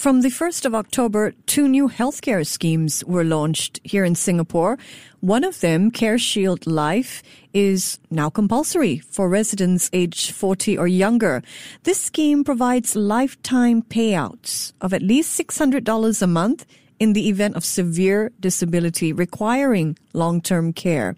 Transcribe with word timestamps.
from 0.00 0.22
the 0.22 0.30
1st 0.30 0.64
of 0.64 0.74
October, 0.74 1.34
two 1.44 1.68
new 1.68 1.86
healthcare 1.86 2.46
schemes 2.46 3.04
were 3.04 3.22
launched 3.22 3.78
here 3.84 4.02
in 4.02 4.14
Singapore. 4.14 4.78
One 5.20 5.44
of 5.44 5.60
them, 5.60 5.90
CareShield 5.90 6.62
Life, 6.66 7.22
is 7.52 7.98
now 8.10 8.30
compulsory 8.30 9.00
for 9.00 9.28
residents 9.28 9.90
aged 9.92 10.30
40 10.30 10.78
or 10.78 10.88
younger. 10.88 11.42
This 11.82 12.00
scheme 12.00 12.44
provides 12.44 12.96
lifetime 12.96 13.82
payouts 13.82 14.72
of 14.80 14.94
at 14.94 15.02
least 15.02 15.38
$600 15.38 16.22
a 16.22 16.26
month 16.26 16.64
in 17.00 17.14
the 17.14 17.28
event 17.30 17.56
of 17.56 17.64
severe 17.64 18.30
disability 18.38 19.12
requiring 19.12 19.96
long-term 20.12 20.72
care. 20.74 21.16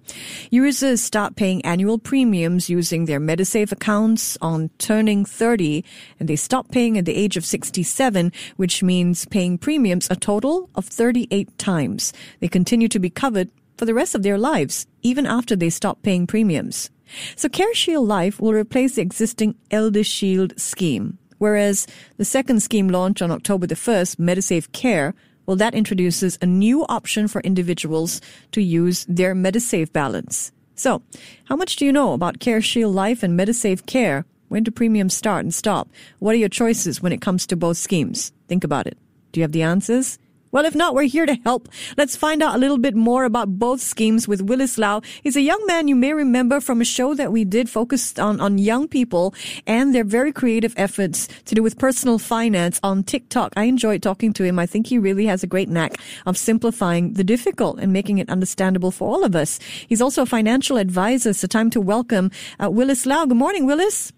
Users 0.50 1.02
start 1.02 1.34
paying 1.34 1.62
annual 1.64 1.98
premiums 1.98 2.70
using 2.70 3.04
their 3.04 3.20
Medisave 3.20 3.72
accounts 3.72 4.38
on 4.40 4.70
turning 4.78 5.24
30 5.24 5.84
and 6.20 6.28
they 6.28 6.36
stop 6.36 6.70
paying 6.70 6.96
at 6.96 7.04
the 7.04 7.16
age 7.16 7.36
of 7.36 7.44
67, 7.44 8.32
which 8.56 8.82
means 8.82 9.26
paying 9.26 9.58
premiums 9.58 10.08
a 10.08 10.16
total 10.16 10.70
of 10.76 10.86
38 10.86 11.58
times. 11.58 12.12
They 12.38 12.48
continue 12.48 12.88
to 12.88 13.00
be 13.00 13.10
covered 13.10 13.50
for 13.76 13.84
the 13.84 13.94
rest 13.94 14.14
of 14.14 14.22
their 14.22 14.38
lives, 14.38 14.86
even 15.02 15.26
after 15.26 15.56
they 15.56 15.70
stop 15.70 16.02
paying 16.02 16.28
premiums. 16.28 16.90
So 17.34 17.48
CareShield 17.48 18.06
Life 18.06 18.40
will 18.40 18.52
replace 18.52 18.94
the 18.94 19.02
existing 19.02 19.56
ElderShield 19.72 20.58
scheme, 20.60 21.18
whereas 21.38 21.88
the 22.16 22.24
second 22.24 22.62
scheme 22.62 22.88
launched 22.88 23.22
on 23.22 23.32
October 23.32 23.66
the 23.66 23.74
1st, 23.74 24.16
Medisave 24.16 24.70
Care, 24.70 25.14
well, 25.46 25.56
that 25.56 25.74
introduces 25.74 26.38
a 26.40 26.46
new 26.46 26.84
option 26.86 27.28
for 27.28 27.40
individuals 27.42 28.20
to 28.52 28.62
use 28.62 29.04
their 29.08 29.34
Medisave 29.34 29.92
balance. 29.92 30.52
So, 30.74 31.02
how 31.44 31.56
much 31.56 31.76
do 31.76 31.84
you 31.84 31.92
know 31.92 32.12
about 32.12 32.38
CareShield 32.38 32.94
Life 32.94 33.22
and 33.22 33.38
Medisave 33.38 33.86
Care? 33.86 34.24
When 34.48 34.62
do 34.62 34.70
premiums 34.70 35.14
start 35.14 35.44
and 35.44 35.54
stop? 35.54 35.88
What 36.18 36.34
are 36.34 36.38
your 36.38 36.48
choices 36.48 37.00
when 37.00 37.12
it 37.12 37.20
comes 37.20 37.46
to 37.46 37.56
both 37.56 37.76
schemes? 37.76 38.32
Think 38.48 38.64
about 38.64 38.86
it. 38.86 38.98
Do 39.32 39.40
you 39.40 39.42
have 39.42 39.52
the 39.52 39.62
answers? 39.62 40.18
Well, 40.52 40.66
if 40.66 40.74
not, 40.74 40.94
we're 40.94 41.04
here 41.04 41.24
to 41.24 41.34
help. 41.44 41.70
Let's 41.96 42.14
find 42.14 42.42
out 42.42 42.54
a 42.54 42.58
little 42.58 42.76
bit 42.76 42.94
more 42.94 43.24
about 43.24 43.58
both 43.58 43.80
schemes 43.80 44.28
with 44.28 44.42
Willis 44.42 44.76
Lau. 44.76 45.00
He's 45.22 45.34
a 45.34 45.40
young 45.40 45.64
man 45.64 45.88
you 45.88 45.96
may 45.96 46.12
remember 46.12 46.60
from 46.60 46.82
a 46.82 46.84
show 46.84 47.14
that 47.14 47.32
we 47.32 47.46
did 47.46 47.70
focused 47.70 48.20
on, 48.20 48.38
on 48.38 48.58
young 48.58 48.86
people 48.86 49.34
and 49.66 49.94
their 49.94 50.04
very 50.04 50.30
creative 50.30 50.74
efforts 50.76 51.26
to 51.46 51.54
do 51.54 51.62
with 51.62 51.78
personal 51.78 52.18
finance 52.18 52.78
on 52.82 53.02
TikTok. 53.02 53.54
I 53.56 53.64
enjoyed 53.64 54.02
talking 54.02 54.34
to 54.34 54.44
him. 54.44 54.58
I 54.58 54.66
think 54.66 54.88
he 54.88 54.98
really 54.98 55.24
has 55.24 55.42
a 55.42 55.46
great 55.46 55.70
knack 55.70 55.96
of 56.26 56.36
simplifying 56.36 57.14
the 57.14 57.24
difficult 57.24 57.80
and 57.80 57.90
making 57.90 58.18
it 58.18 58.28
understandable 58.28 58.90
for 58.90 59.08
all 59.08 59.24
of 59.24 59.34
us. 59.34 59.58
He's 59.88 60.02
also 60.02 60.20
a 60.20 60.26
financial 60.26 60.76
advisor. 60.76 61.32
So 61.32 61.46
time 61.46 61.70
to 61.70 61.80
welcome 61.80 62.30
uh, 62.62 62.68
Willis 62.68 63.06
Lau. 63.06 63.24
Good 63.24 63.38
morning, 63.38 63.64
Willis. 63.64 64.12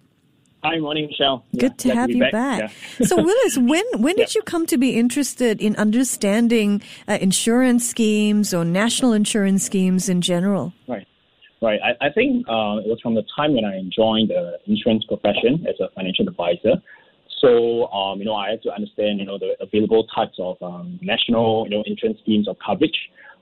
Hi, 0.65 0.79
morning, 0.79 1.09
Michelle. 1.09 1.45
Good 1.53 1.62
yeah, 1.84 1.93
to 1.93 1.95
have 1.95 2.07
to 2.09 2.15
you 2.15 2.20
back. 2.20 2.33
back. 2.33 2.73
Yeah. 2.98 3.07
so, 3.07 3.17
Willis, 3.23 3.59
when 3.59 3.84
when 3.98 4.17
did 4.17 4.34
you 4.34 4.41
come 4.41 4.65
to 4.67 4.79
be 4.79 4.97
interested 4.97 5.61
in 5.61 5.77
understanding 5.77 6.81
uh, 7.06 7.19
insurance 7.21 7.87
schemes 7.87 8.55
or 8.55 8.65
national 8.65 9.12
insurance 9.12 9.62
schemes 9.62 10.09
in 10.09 10.23
general? 10.23 10.73
Right, 10.89 11.06
right. 11.61 11.79
I, 11.84 12.06
I 12.06 12.11
think 12.11 12.48
uh, 12.48 12.81
it 12.81 12.89
was 12.89 12.98
from 13.03 13.15
the 13.15 13.25
time 13.37 13.53
when 13.53 13.67
I 13.67 13.83
joined 13.95 14.31
the 14.31 14.59
insurance 14.65 15.05
profession 15.05 15.67
as 15.69 15.79
a 15.81 15.91
financial 15.95 16.27
advisor. 16.27 16.81
So, 17.43 17.93
um, 17.93 18.21
you 18.21 18.25
know, 18.25 18.34
I 18.34 18.49
had 18.49 18.62
to 18.62 18.73
understand, 18.73 19.19
you 19.19 19.27
know, 19.27 19.39
the 19.39 19.56
available 19.61 20.06
types 20.15 20.39
of 20.39 20.56
um, 20.62 20.99
national, 21.03 21.67
you 21.69 21.77
know, 21.77 21.84
insurance 21.87 22.21
schemes 22.23 22.49
of 22.49 22.56
coverage 22.65 22.97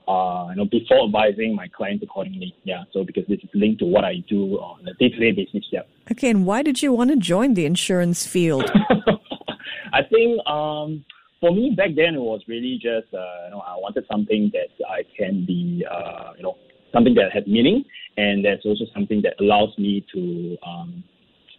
uh, 0.07 0.47
you 0.49 0.55
know, 0.57 0.65
before 0.65 1.05
advising 1.05 1.55
my 1.55 1.67
clients 1.67 2.03
accordingly. 2.03 2.55
Yeah, 2.63 2.83
so 2.91 3.03
because 3.03 3.23
this 3.27 3.39
is 3.39 3.49
linked 3.53 3.79
to 3.79 3.85
what 3.85 4.03
I 4.03 4.23
do 4.27 4.55
on 4.57 4.87
a 4.87 4.93
day-to-day 4.95 5.31
basis. 5.31 5.65
Yeah. 5.71 5.81
Okay, 6.11 6.29
and 6.29 6.45
why 6.45 6.61
did 6.61 6.81
you 6.81 6.93
want 6.93 7.09
to 7.11 7.15
join 7.15 7.53
the 7.53 7.65
insurance 7.65 8.25
field? 8.25 8.69
I 9.93 10.01
think 10.09 10.45
um, 10.47 11.05
for 11.39 11.51
me 11.51 11.73
back 11.75 11.89
then 11.95 12.15
it 12.15 12.21
was 12.21 12.41
really 12.47 12.75
just 12.81 13.13
uh, 13.13 13.45
you 13.45 13.51
know 13.51 13.63
I 13.65 13.75
wanted 13.75 14.05
something 14.11 14.51
that 14.53 14.85
I 14.89 15.03
can 15.17 15.45
be 15.45 15.85
uh, 15.89 16.33
you 16.37 16.43
know 16.43 16.57
something 16.91 17.13
that 17.15 17.31
had 17.31 17.47
meaning, 17.47 17.85
and 18.17 18.43
that's 18.43 18.65
also 18.65 18.85
something 18.93 19.21
that 19.21 19.35
allows 19.39 19.77
me 19.77 20.05
to 20.13 20.57
um, 20.65 21.03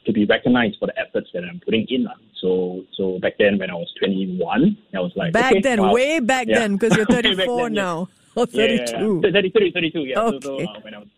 to 0.07 0.13
be 0.13 0.27
recognized 0.27 0.77
for 0.79 0.87
the 0.87 0.99
efforts 0.99 1.29
that 1.33 1.45
I'm 1.45 1.61
putting 1.65 1.87
in. 1.89 2.07
So 2.41 2.85
so 2.97 3.19
back 3.21 3.35
then 3.39 3.59
when 3.59 3.71
I 3.71 3.75
was 3.75 3.93
21, 3.99 4.77
I 4.95 5.01
was 5.01 5.13
like 5.17 5.33
back 5.33 5.53
okay, 5.53 5.61
then, 5.61 5.83
wow. 5.83 5.93
way 5.93 6.21
back 6.21 6.47
yeah. 6.47 6.59
then, 6.59 6.77
because 6.77 6.97
you're 6.97 7.07
34 7.11 7.65
then, 7.65 7.73
now. 7.75 8.09
Yeah. 8.11 8.24
Oh, 8.37 8.47
32. 8.47 9.21
Yeah, 9.23 9.31
yeah. 9.31 9.33
32, 9.33 9.71
32, 9.73 10.01
yeah. 10.01 10.21
Okay. 10.21 10.39
So, 10.43 10.59
so 10.59 10.65
uh, 10.65 10.81
when 10.83 10.95
I 10.95 10.99
was 10.99 11.09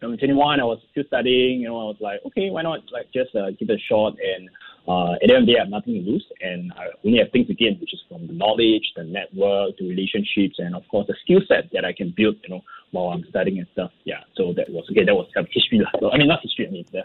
when 0.00 0.08
I 0.08 0.10
was 0.10 0.18
21, 0.18 0.60
I 0.60 0.64
was 0.64 0.78
still 0.90 1.04
studying. 1.06 1.60
You 1.60 1.68
know, 1.68 1.80
I 1.80 1.84
was 1.84 1.96
like, 2.00 2.20
okay, 2.26 2.50
why 2.50 2.62
not 2.62 2.80
like 2.92 3.12
just 3.12 3.34
uh, 3.34 3.50
give 3.50 3.70
it 3.70 3.80
a 3.80 3.82
shot 3.88 4.14
and 4.18 4.48
uh, 4.88 5.12
at 5.20 5.28
the 5.28 5.34
end 5.34 5.42
of 5.42 5.46
the 5.46 5.52
day, 5.52 5.58
I 5.58 5.64
have 5.64 5.68
nothing 5.68 5.94
to 5.94 6.00
lose, 6.00 6.24
and 6.40 6.72
I 6.72 6.86
only 7.04 7.18
have 7.18 7.30
things 7.30 7.46
to 7.48 7.54
gain, 7.54 7.76
which 7.78 7.92
is 7.92 8.00
from 8.08 8.26
the 8.26 8.32
knowledge, 8.32 8.90
the 8.96 9.04
network, 9.04 9.76
the 9.76 9.86
relationships, 9.86 10.56
and 10.56 10.74
of 10.74 10.82
course 10.88 11.06
the 11.06 11.14
skill 11.24 11.40
set 11.46 11.68
that 11.74 11.84
I 11.84 11.92
can 11.92 12.14
build, 12.16 12.36
you 12.42 12.48
know, 12.48 12.62
while 12.92 13.08
I'm 13.08 13.22
studying 13.28 13.58
and 13.58 13.66
stuff. 13.72 13.90
Yeah, 14.04 14.20
so 14.34 14.54
that 14.54 14.70
was 14.70 14.88
okay. 14.90 15.04
That 15.04 15.14
was 15.14 15.28
kind 15.34 15.46
of 15.46 15.52
history. 15.52 15.86
So, 16.00 16.10
I 16.10 16.16
mean, 16.16 16.28
not 16.28 16.40
history. 16.40 16.68
I 16.68 16.70
mean, 16.70 16.86
the 16.90 17.04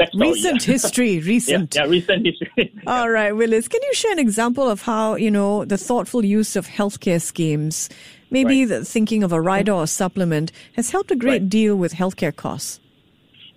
backstory, 0.00 0.20
recent 0.20 0.66
yeah. 0.66 0.72
history. 0.72 1.20
Recent. 1.20 1.74
yeah, 1.74 1.84
yeah, 1.84 1.90
recent 1.90 2.24
history. 2.24 2.72
All 2.86 3.10
right, 3.10 3.32
Willis. 3.32 3.68
Can 3.68 3.82
you 3.82 3.92
share 3.92 4.12
an 4.12 4.18
example 4.18 4.66
of 4.70 4.80
how 4.82 5.16
you 5.16 5.30
know 5.30 5.66
the 5.66 5.76
thoughtful 5.76 6.24
use 6.24 6.56
of 6.56 6.66
healthcare 6.66 7.20
schemes, 7.20 7.90
maybe 8.30 8.60
right. 8.60 8.80
the 8.80 8.84
thinking 8.84 9.22
of 9.22 9.32
a 9.32 9.40
rider 9.40 9.72
or 9.72 9.86
supplement, 9.86 10.52
has 10.76 10.90
helped 10.90 11.10
a 11.10 11.16
great 11.16 11.42
right. 11.42 11.48
deal 11.48 11.76
with 11.76 11.94
healthcare 11.94 12.34
costs? 12.34 12.80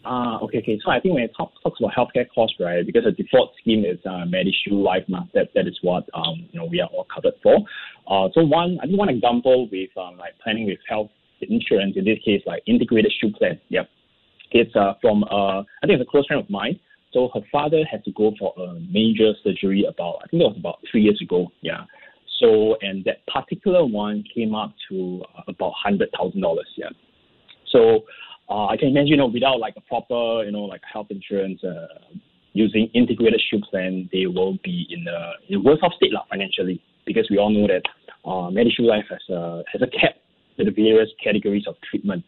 Ah, 0.03 0.39
okay, 0.39 0.57
okay. 0.59 0.79
So 0.83 0.89
I 0.89 0.99
think 0.99 1.13
when 1.13 1.23
it 1.23 1.31
talk, 1.37 1.51
talks 1.61 1.79
about 1.79 1.93
healthcare 1.93 2.25
costs, 2.33 2.57
right, 2.59 2.83
because 2.85 3.03
the 3.03 3.11
default 3.11 3.53
scheme 3.61 3.85
is 3.85 3.99
uh, 4.05 4.25
MediShield 4.25 4.83
Life, 4.83 5.03
that 5.33 5.49
that 5.53 5.67
is 5.67 5.77
what 5.83 6.09
um, 6.15 6.47
you 6.51 6.59
know 6.59 6.65
we 6.65 6.81
are 6.81 6.87
all 6.87 7.05
covered 7.13 7.35
for. 7.43 7.57
Uh, 8.07 8.29
so 8.33 8.43
one, 8.43 8.79
I 8.81 8.87
think 8.87 8.97
one 8.97 9.09
example 9.09 9.69
with 9.71 9.89
um, 9.97 10.17
like 10.17 10.33
planning 10.43 10.65
with 10.65 10.79
health 10.89 11.11
insurance 11.41 11.93
in 11.97 12.05
this 12.05 12.17
case, 12.25 12.41
like 12.47 12.63
integrated 12.65 13.13
shield 13.19 13.35
plan. 13.35 13.59
Yep, 13.69 13.89
it's 14.51 14.75
uh, 14.75 14.93
from 15.01 15.23
uh, 15.25 15.61
I 15.61 15.85
think 15.85 15.99
it's 15.99 16.07
a 16.07 16.11
close 16.11 16.25
friend 16.25 16.41
of 16.41 16.49
mine. 16.49 16.79
So 17.13 17.29
her 17.33 17.41
father 17.51 17.83
had 17.89 18.03
to 18.05 18.11
go 18.13 18.33
for 18.39 18.53
a 18.57 18.79
major 18.89 19.33
surgery 19.43 19.85
about 19.87 20.21
I 20.23 20.27
think 20.27 20.41
it 20.41 20.45
was 20.45 20.57
about 20.57 20.79
three 20.89 21.01
years 21.01 21.21
ago. 21.21 21.51
Yeah. 21.61 21.83
So 22.41 22.75
and 22.81 23.05
that 23.05 23.25
particular 23.27 23.85
one 23.85 24.23
came 24.33 24.53
up 24.55 24.73
to 24.89 25.23
uh, 25.37 25.43
about 25.47 25.73
hundred 25.81 26.09
thousand 26.17 26.41
dollars. 26.41 26.67
Yeah. 26.75 26.89
So 27.71 28.01
uh, 28.49 28.65
I 28.67 28.75
can 28.75 28.89
imagine, 28.89 29.07
you 29.07 29.17
know, 29.17 29.27
without 29.27 29.59
like 29.59 29.75
a 29.77 29.81
proper, 29.81 30.43
you 30.43 30.51
know, 30.51 30.63
like 30.63 30.81
health 30.91 31.07
insurance, 31.09 31.63
uh, 31.63 31.87
using 32.53 32.89
integrated 32.93 33.41
shield 33.49 33.65
plan, 33.69 34.09
they 34.11 34.25
will 34.25 34.57
be 34.63 34.85
in 34.89 35.07
a, 35.07 35.31
in 35.47 35.63
worse 35.63 35.79
off 35.83 35.93
state 35.93 36.11
lah, 36.11 36.23
financially 36.29 36.81
because 37.05 37.27
we 37.29 37.37
all 37.37 37.49
know 37.49 37.67
that 37.67 37.83
uh, 38.25 38.49
MediShield 38.51 38.87
Life 38.87 39.05
has 39.09 39.21
a 39.29 39.63
has 39.71 39.81
a 39.81 39.87
cap 39.87 40.15
to 40.57 40.65
the 40.65 40.71
various 40.71 41.09
categories 41.23 41.65
of 41.67 41.75
treatment. 41.89 42.23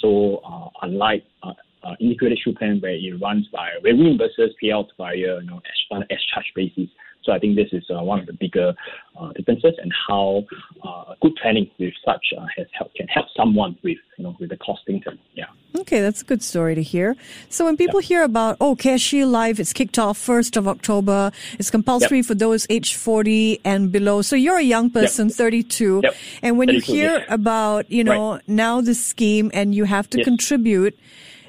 So 0.00 0.40
uh, 0.46 0.68
unlike 0.82 1.24
uh, 1.42 1.52
uh, 1.82 1.94
integrated 2.00 2.38
shield 2.42 2.56
plan 2.56 2.78
where 2.80 2.92
it 2.92 3.20
runs 3.20 3.48
by 3.52 3.70
where 3.80 3.94
reimburses 3.94 4.50
payouts 4.62 4.88
via 4.96 5.16
you 5.16 5.42
know 5.42 5.60
on 5.90 6.02
an 6.02 6.08
as 6.10 6.18
charge 6.32 6.46
basis, 6.54 6.88
so 7.22 7.32
I 7.32 7.38
think 7.38 7.56
this 7.56 7.68
is 7.72 7.84
uh, 7.90 8.02
one 8.02 8.20
of 8.20 8.26
the 8.26 8.32
bigger 8.32 8.74
uh, 9.18 9.32
differences 9.32 9.74
and 9.82 9.92
how 10.08 10.44
uh, 10.82 11.14
good 11.20 11.36
planning 11.40 11.70
with 11.78 11.92
such 12.04 12.24
uh, 12.36 12.46
has 12.56 12.66
help, 12.72 12.94
can 12.94 13.06
help 13.08 13.26
someone 13.36 13.76
with 13.82 13.98
you 14.16 14.24
know 14.24 14.36
with 14.40 14.50
the 14.50 14.56
costing. 14.56 15.00
Term. 15.00 15.18
Yeah. 15.34 15.44
Okay, 15.76 16.00
that's 16.00 16.22
a 16.22 16.24
good 16.24 16.42
story 16.42 16.74
to 16.74 16.82
hear. 16.82 17.16
So 17.48 17.64
when 17.64 17.76
people 17.76 18.00
yeah. 18.00 18.08
hear 18.08 18.22
about 18.22 18.56
oh 18.60 18.74
CareShield 18.74 19.30
Life, 19.30 19.60
it's 19.60 19.72
kicked 19.72 19.98
off 19.98 20.16
first 20.16 20.56
of 20.56 20.66
October. 20.66 21.30
It's 21.58 21.70
compulsory 21.70 22.18
yep. 22.18 22.26
for 22.26 22.34
those 22.34 22.66
age 22.70 22.94
forty 22.94 23.60
and 23.64 23.92
below. 23.92 24.22
So 24.22 24.36
you're 24.36 24.58
a 24.58 24.62
young 24.62 24.90
person, 24.90 25.28
yep. 25.28 25.36
thirty 25.36 25.62
two, 25.62 26.00
yep. 26.02 26.14
and 26.42 26.58
when 26.58 26.70
you 26.70 26.80
hear 26.80 27.24
about 27.28 27.90
you 27.90 28.04
know 28.04 28.32
right. 28.32 28.48
now 28.48 28.80
the 28.80 28.94
scheme 28.94 29.50
and 29.52 29.74
you 29.74 29.84
have 29.84 30.08
to 30.10 30.18
yes. 30.18 30.24
contribute 30.24 30.98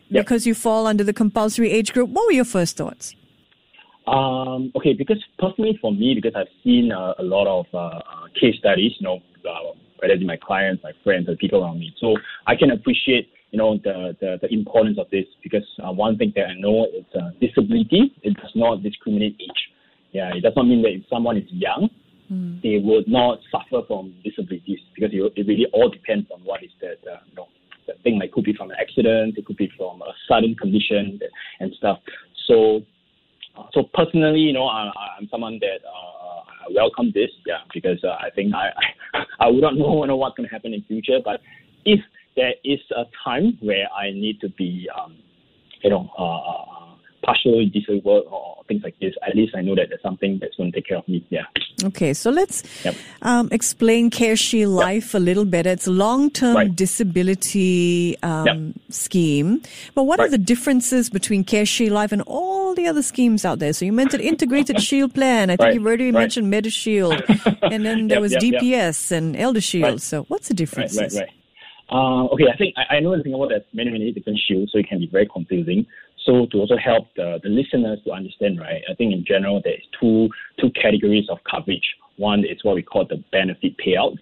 because 0.10 0.46
you 0.46 0.54
fall 0.54 0.88
under 0.88 1.06
the 1.06 1.14
compulsory 1.14 1.72
age 1.72 1.94
group, 1.94 2.10
what 2.10 2.26
were 2.26 2.34
your 2.34 2.44
first 2.44 2.76
thoughts? 2.76 3.16
Um, 4.08 4.72
okay, 4.76 4.94
because 4.94 5.24
personally 5.38 5.78
for 5.80 5.92
me, 5.92 6.16
because 6.16 6.34
I've 6.36 6.52
seen 6.64 6.92
uh, 6.92 7.14
a 7.20 7.24
lot 7.24 7.48
of 7.48 7.66
uh, 7.74 8.00
case 8.40 8.56
studies, 8.58 8.94
you 9.00 9.06
know, 9.06 9.20
uh, 9.48 9.74
whether 10.00 10.14
it's 10.14 10.24
my 10.26 10.38
clients, 10.38 10.84
my 10.84 10.94
friends, 11.04 11.30
or 11.30 11.36
people 11.36 11.64
around 11.64 11.80
me. 11.80 11.94
So 12.00 12.16
I 12.48 12.56
can 12.56 12.72
appreciate, 12.72 13.30
you 13.52 13.60
know, 13.60 13.78
the, 13.84 14.16
the, 14.20 14.40
the 14.42 14.52
importance 14.54 14.98
of 14.98 15.08
this 15.12 15.26
because 15.44 15.66
uh, 15.84 15.92
one 15.92 16.18
thing 16.18 16.34
that 16.36 16.48
I 16.48 16.56
know 16.58 16.88
is 16.88 17.06
uh, 17.16 17.30
disability, 17.40 18.12
it 18.24 18.36
does 18.38 18.52
not 18.56 18.82
discriminate 18.82 19.38
age. 19.40 19.62
Yeah, 20.12 20.34
it 20.36 20.42
does 20.42 20.54
not 20.56 20.64
mean 20.64 20.82
that 20.82 20.90
if 20.90 21.04
someone 21.10 21.38
is 21.38 21.48
young, 21.50 21.90
mm. 22.32 22.62
they 22.64 22.80
would 22.84 23.08
not 23.08 23.40
suffer 23.52 23.86
from 23.88 24.16
disabilities 24.24 24.80
because 24.96 25.12
it, 25.14 25.34
it 25.36 25.48
really 25.48 25.68
all 25.74 25.90
depends 25.90 26.28
on 26.32 26.42
what 26.42 26.64
is 26.64 26.72
that, 26.82 26.98
uh, 27.10 27.20
you 27.30 27.36
know, 27.36 27.48
the 27.88 27.94
thing 28.04 28.20
like 28.20 28.32
could 28.32 28.44
be 28.44 28.54
from 28.54 28.72
an 28.72 28.78
accident, 28.80 29.38
it 29.38 29.46
could 29.46 29.58
be 29.58 29.72
from 29.78 30.02
a 30.02 30.14
sudden 30.28 30.56
condition 30.56 31.20
and 31.60 31.74
stuff. 31.78 32.00
So 32.48 32.82
so 33.74 33.84
personally, 33.94 34.40
you 34.40 34.54
know, 34.54 34.66
I, 34.66 34.92
I'm 35.20 35.28
someone 35.30 35.60
that 35.60 35.80
uh, 35.86 36.42
I 36.68 36.74
welcome 36.74 37.12
this, 37.14 37.30
yeah, 37.46 37.60
because 37.74 38.04
uh, 38.04 38.18
I 38.20 38.30
think 38.36 38.54
I, 38.54 38.70
I 39.14 39.24
I 39.40 39.48
would 39.48 39.62
not 39.62 39.76
know, 39.78 40.02
you 40.02 40.08
know 40.08 40.18
what's 40.18 40.38
going 40.38 40.48
to 40.48 40.54
happen 40.54 40.74
in 40.74 40.84
future. 40.84 41.20
But 41.24 41.42
if 41.86 42.00
there 42.36 42.54
is 42.64 42.80
a 42.96 43.04
time 43.24 43.58
where 43.62 43.88
I 43.92 44.12
need 44.12 44.40
to 44.42 44.50
be, 44.50 44.88
um, 44.98 45.18
you 45.84 45.90
know, 45.90 46.10
uh, 46.18 46.81
uh 47.24 47.32
partially 47.42 47.66
disabled 47.66 48.26
or 48.30 48.64
things 48.68 48.84
like 48.84 48.98
this, 49.00 49.14
at 49.28 49.36
least 49.36 49.56
I 49.56 49.62
know 49.62 49.76
that 49.76 49.88
there's 49.90 50.02
something 50.02 50.40
that's 50.40 50.56
going 50.56 50.72
to 50.72 50.78
take 50.78 50.88
care 50.88 50.98
of 50.98 51.08
me. 51.08 51.26
Yeah. 51.30 51.44
Okay, 51.84 52.14
so 52.14 52.30
let's 52.30 52.64
yep. 52.86 52.96
um, 53.22 53.50
explain 53.52 54.10
CareShield 54.10 54.74
Life 54.74 55.14
yep. 55.14 55.22
a 55.22 55.24
little 55.24 55.46
better. 55.46 55.70
It's 55.70 55.88
a 55.88 55.92
long-term 55.92 56.56
right. 56.56 56.76
disability 56.76 58.18
um, 58.24 58.46
yep. 58.46 58.76
scheme, 58.90 59.62
but 59.96 60.04
what 60.04 60.20
right. 60.20 60.28
are 60.28 60.32
the 60.32 60.38
differences 60.38 61.10
between 61.10 61.44
CareShield 61.44 61.92
Life 61.92 62.12
and 62.12 62.22
all 62.24 62.76
the 62.76 62.88
other 62.88 63.02
schemes 63.02 63.46
out 63.46 63.60
there? 63.60 63.74
So 63.74 63.86
you 63.86 63.94
mentioned 63.94 64.22
integrated 64.22 64.82
shield 64.90 65.14
plan. 65.14 65.50
I 65.50 65.54
think 65.54 65.62
right. 65.62 65.74
you've 65.74 65.86
already 65.86 66.12
mentioned 66.12 66.52
MediShield, 66.52 67.58
and 67.72 67.86
then 67.86 68.08
there 68.08 68.22
was 68.22 68.34
DPS 68.34 69.12
and 69.12 69.36
ElderShield. 69.36 70.02
So 70.02 70.24
what's 70.24 70.48
the 70.48 70.54
difference? 70.54 70.98
Right, 70.98 71.12
right, 71.12 71.22
right. 71.22 71.30
Uh, 71.92 72.24
okay, 72.28 72.46
I 72.52 72.56
think 72.56 72.74
I, 72.78 72.96
I 72.96 73.00
know 73.02 73.12
in 73.12 73.22
Singapore 73.22 73.50
there's 73.50 73.64
many, 73.74 73.92
many 73.92 74.12
different 74.14 74.40
shields, 74.48 74.72
so 74.72 74.80
it 74.80 74.88
can 74.88 75.00
be 75.00 75.08
very 75.12 75.28
confusing. 75.28 75.86
So 76.26 76.46
to 76.52 76.58
also 76.60 76.78
help 76.78 77.08
the, 77.16 77.40
the 77.44 77.50
listeners 77.50 78.00
to 78.06 78.12
understand, 78.12 78.60
right, 78.60 78.82
I 78.90 78.94
think 78.94 79.14
in 79.14 79.26
general 79.26 79.62
there 79.64 79.74
is 79.74 79.84
two 80.00 80.30
two 80.60 80.70
categories 80.72 81.26
of 81.30 81.40
coverage. 81.50 81.96
One 82.18 82.42
is 82.42 82.64
what 82.64 82.76
we 82.76 82.84
call 82.84 83.06
the 83.08 83.24
benefit 83.32 83.76
payouts. 83.78 84.20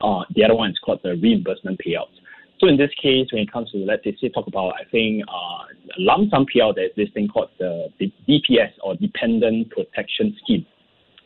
Uh, 0.00 0.24
the 0.34 0.44
other 0.44 0.54
one 0.54 0.70
is 0.70 0.78
called 0.84 1.00
the 1.02 1.16
reimbursement 1.16 1.80
payouts. 1.80 2.18
So 2.58 2.68
in 2.68 2.76
this 2.76 2.90
case, 3.00 3.26
when 3.32 3.42
it 3.42 3.52
comes 3.52 3.70
to 3.72 3.78
let's 3.78 4.04
say 4.04 4.28
talk 4.28 4.46
about, 4.46 4.74
I 4.80 4.84
think 4.90 5.24
uh, 5.28 5.64
lump 5.98 6.30
sum 6.30 6.46
payout, 6.46 6.76
there's 6.76 6.92
this 6.96 7.08
thing 7.14 7.28
called 7.28 7.50
the, 7.58 7.88
the 7.98 8.12
DPS 8.28 8.70
or 8.82 8.94
Dependent 8.96 9.70
Protection 9.70 10.36
Scheme. 10.42 10.66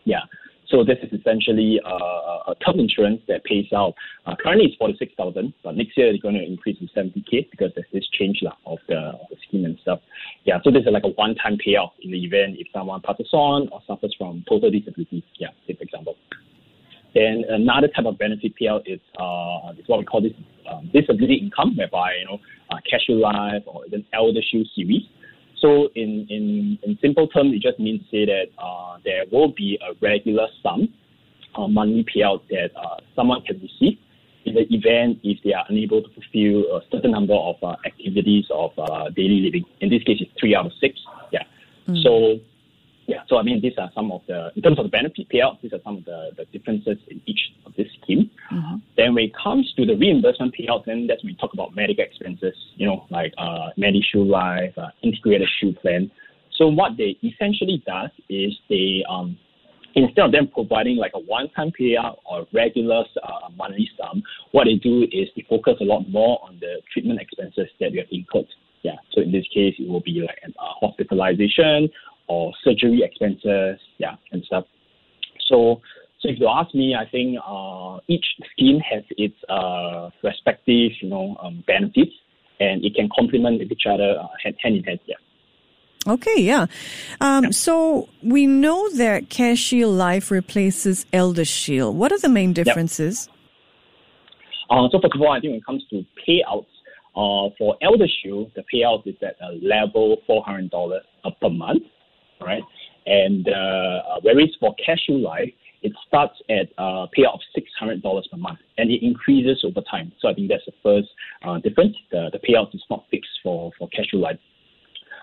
Yeah. 0.04 0.20
So 0.68 0.82
this 0.84 0.98
is 1.02 1.12
essentially 1.18 1.80
uh, 1.84 2.50
a 2.50 2.54
term 2.64 2.80
insurance 2.80 3.20
that 3.28 3.44
pays 3.44 3.66
out. 3.72 3.94
Uh, 4.26 4.34
currently 4.42 4.66
it's 4.66 4.76
46,000, 4.76 5.54
but 5.62 5.76
next 5.76 5.96
year 5.96 6.08
it's 6.08 6.22
going 6.22 6.34
to 6.34 6.44
increase 6.44 6.78
to 6.78 6.86
70k 6.86 7.50
because 7.50 7.70
there's 7.74 7.86
this 7.92 8.06
change 8.12 8.40
lah, 8.42 8.56
of 8.66 8.78
the, 8.88 8.96
of 8.96 9.26
the 9.30 9.36
scheme 9.46 9.64
and 9.64 9.78
stuff. 9.82 10.00
Yeah, 10.44 10.58
so 10.64 10.70
this 10.70 10.82
is 10.82 10.88
like 10.92 11.04
a 11.04 11.14
one-time 11.14 11.58
payout 11.64 11.90
in 12.02 12.10
the 12.10 12.24
event 12.24 12.56
if 12.58 12.66
someone 12.72 13.00
passes 13.02 13.28
on 13.32 13.68
or 13.70 13.80
suffers 13.86 14.14
from 14.18 14.44
total 14.48 14.70
disability. 14.70 15.24
Yeah, 15.38 15.48
for 15.66 15.82
example. 15.82 16.16
Then 17.14 17.44
another 17.48 17.88
type 17.88 18.04
of 18.04 18.18
benefit 18.18 18.52
payout 18.60 18.82
is 18.84 19.00
uh, 19.18 19.72
is 19.78 19.88
what 19.88 20.00
we 20.00 20.04
call 20.04 20.20
this 20.20 20.34
um, 20.70 20.90
disability 20.92 21.36
income, 21.36 21.74
whereby 21.74 22.12
you 22.20 22.26
know 22.26 22.38
uh, 22.70 22.76
CareShield 22.84 23.20
Life 23.20 23.62
or 23.66 23.86
even 23.86 24.04
ElderShield 24.12 24.66
series 24.74 25.08
so 25.66 25.88
in, 25.96 26.26
in, 26.30 26.78
in 26.84 26.98
simple 27.02 27.26
terms, 27.26 27.52
it 27.52 27.60
just 27.60 27.80
means 27.80 28.00
say 28.08 28.24
that 28.24 28.46
uh, 28.56 28.98
there 29.04 29.24
will 29.32 29.48
be 29.48 29.78
a 29.82 29.94
regular 30.00 30.46
sum, 30.62 30.94
uh, 31.56 31.66
monthly 31.66 32.04
payout 32.04 32.42
that 32.50 32.70
uh, 32.76 32.96
someone 33.16 33.42
can 33.42 33.60
receive 33.60 33.98
in 34.44 34.54
the 34.54 34.62
event 34.72 35.18
if 35.24 35.42
they 35.42 35.52
are 35.52 35.64
unable 35.68 36.02
to 36.02 36.08
fulfill 36.14 36.76
a 36.76 36.80
certain 36.92 37.10
number 37.10 37.34
of 37.34 37.56
uh, 37.64 37.74
activities 37.84 38.44
of 38.50 38.70
uh, 38.78 39.10
daily 39.10 39.40
living. 39.40 39.64
In 39.80 39.90
this 39.90 40.04
case, 40.04 40.18
it's 40.20 40.30
three 40.38 40.54
out 40.54 40.66
of 40.66 40.72
six. 40.80 41.00
Yeah. 41.32 41.42
Mm. 41.88 42.02
So 42.04 42.38
yeah, 43.06 43.22
so 43.28 43.38
I 43.38 43.42
mean, 43.42 43.60
these 43.60 43.74
are 43.78 43.90
some 43.94 44.10
of 44.10 44.22
the, 44.26 44.50
in 44.56 44.62
terms 44.62 44.78
of 44.78 44.84
the 44.84 44.90
benefit 44.90 45.28
payout, 45.28 45.60
these 45.62 45.72
are 45.72 45.80
some 45.84 45.98
of 45.98 46.04
the, 46.04 46.30
the 46.36 46.44
differences 46.46 46.98
in 47.08 47.20
each 47.26 47.38
of 47.64 47.72
this 47.76 47.86
scheme. 48.02 48.30
Mm-hmm. 48.52 48.76
Then 48.96 49.14
when 49.14 49.24
it 49.24 49.32
comes 49.36 49.72
to 49.76 49.86
the 49.86 49.94
reimbursement 49.94 50.54
payout, 50.58 50.86
then 50.86 51.06
that's 51.06 51.22
when 51.22 51.32
we 51.32 51.36
talk 51.36 51.52
about 51.54 51.74
medical 51.76 52.02
expenses, 52.02 52.54
you 52.74 52.86
know, 52.86 53.06
like 53.10 53.32
uh, 53.38 53.70
MediShield 53.78 54.28
Life, 54.28 54.72
uh, 54.76 54.88
Integrated 55.02 55.48
Shield 55.60 55.76
Plan. 55.76 56.10
So 56.58 56.66
what 56.66 56.96
they 56.96 57.16
essentially 57.22 57.82
does 57.86 58.10
is 58.28 58.52
they, 58.68 59.04
um, 59.08 59.38
instead 59.94 60.24
of 60.24 60.32
them 60.32 60.48
providing 60.52 60.96
like 60.96 61.12
a 61.14 61.20
one-time 61.20 61.70
payout 61.78 62.16
or 62.28 62.46
regular 62.52 63.04
uh, 63.22 63.48
monthly 63.56 63.88
sum, 63.96 64.20
what 64.50 64.64
they 64.64 64.74
do 64.74 65.04
is 65.12 65.28
they 65.36 65.46
focus 65.48 65.74
a 65.80 65.84
lot 65.84 66.08
more 66.08 66.40
on 66.42 66.58
the 66.60 66.80
treatment 66.92 67.20
expenses 67.20 67.68
that 67.78 67.92
you 67.92 68.00
have 68.00 68.08
incurred. 68.10 68.46
Yeah, 68.82 68.96
so 69.12 69.20
in 69.20 69.32
this 69.32 69.46
case, 69.52 69.74
it 69.78 69.88
will 69.88 70.00
be 70.00 70.24
like 70.26 70.38
a 70.44 70.48
uh, 70.50 70.72
hospitalization 70.80 71.88
or 72.28 72.52
surgery 72.64 73.02
expenses, 73.04 73.78
yeah, 73.98 74.16
and 74.32 74.42
stuff. 74.44 74.64
So, 75.48 75.80
so 76.20 76.28
if 76.28 76.38
you 76.38 76.48
ask 76.48 76.74
me, 76.74 76.94
I 76.94 77.08
think 77.08 77.38
uh, 77.46 77.98
each 78.08 78.24
scheme 78.52 78.80
has 78.80 79.04
its 79.10 79.36
uh, 79.48 80.10
respective, 80.22 80.92
you 81.00 81.08
know, 81.08 81.36
um, 81.42 81.62
benefits, 81.66 82.12
and 82.60 82.84
it 82.84 82.94
can 82.94 83.08
complement 83.16 83.62
each 83.62 83.86
other 83.88 84.18
uh, 84.18 84.26
hand, 84.42 84.56
hand 84.62 84.76
in 84.76 84.84
hand. 84.84 85.00
Yeah. 85.06 85.14
Okay, 86.08 86.40
yeah. 86.40 86.66
Um, 87.20 87.44
yeah. 87.44 87.50
So 87.50 88.08
we 88.22 88.46
know 88.46 88.88
that 88.90 89.28
CareShield 89.28 89.96
Life 89.96 90.30
replaces 90.30 91.04
Elder 91.12 91.42
ElderShield. 91.42 91.94
What 91.94 92.12
are 92.12 92.18
the 92.18 92.28
main 92.28 92.52
differences? 92.52 93.28
Uh, 94.70 94.88
so 94.90 95.00
first 95.00 95.14
of 95.14 95.20
all, 95.20 95.32
I 95.32 95.40
think 95.40 95.52
when 95.52 95.58
it 95.58 95.66
comes 95.66 95.84
to 95.90 96.04
payouts, 96.26 96.66
uh, 97.16 97.48
for 97.56 97.76
ElderShield, 97.82 98.52
the 98.54 98.62
payout 98.72 99.06
is 99.06 99.16
at 99.22 99.36
a 99.40 99.52
level 99.62 100.18
$400 100.28 101.00
per 101.40 101.48
month 101.48 101.82
right? 102.40 102.62
And 103.06 103.48
uh, 103.48 104.20
whereas 104.22 104.50
for 104.58 104.74
CareShield 104.86 105.22
Life, 105.22 105.52
it 105.82 105.92
starts 106.06 106.34
at 106.50 106.68
a 106.78 107.06
payout 107.16 107.34
of 107.34 107.40
$600 107.56 108.02
per 108.02 108.36
month 108.36 108.58
and 108.78 108.90
it 108.90 109.04
increases 109.04 109.62
over 109.64 109.80
time. 109.88 110.12
So 110.20 110.28
I 110.28 110.34
think 110.34 110.48
that's 110.48 110.64
the 110.66 110.72
first 110.82 111.08
uh, 111.46 111.58
difference. 111.58 111.96
The, 112.10 112.30
the 112.32 112.38
payout 112.38 112.74
is 112.74 112.82
not 112.90 113.04
fixed 113.10 113.38
for, 113.42 113.70
for 113.78 113.88
CareShield 113.90 114.20
Life. 114.20 114.38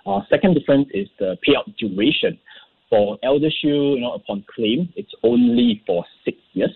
Uh, 0.05 0.21
second 0.29 0.53
difference 0.53 0.87
is 0.93 1.07
the 1.19 1.37
payout 1.47 1.75
duration. 1.77 2.39
For 2.89 3.17
ElderShield, 3.23 3.95
you 3.95 4.01
know, 4.01 4.13
upon 4.13 4.45
claim, 4.53 4.93
it's 4.95 5.11
only 5.23 5.81
for 5.87 6.05
six 6.23 6.37
years, 6.53 6.75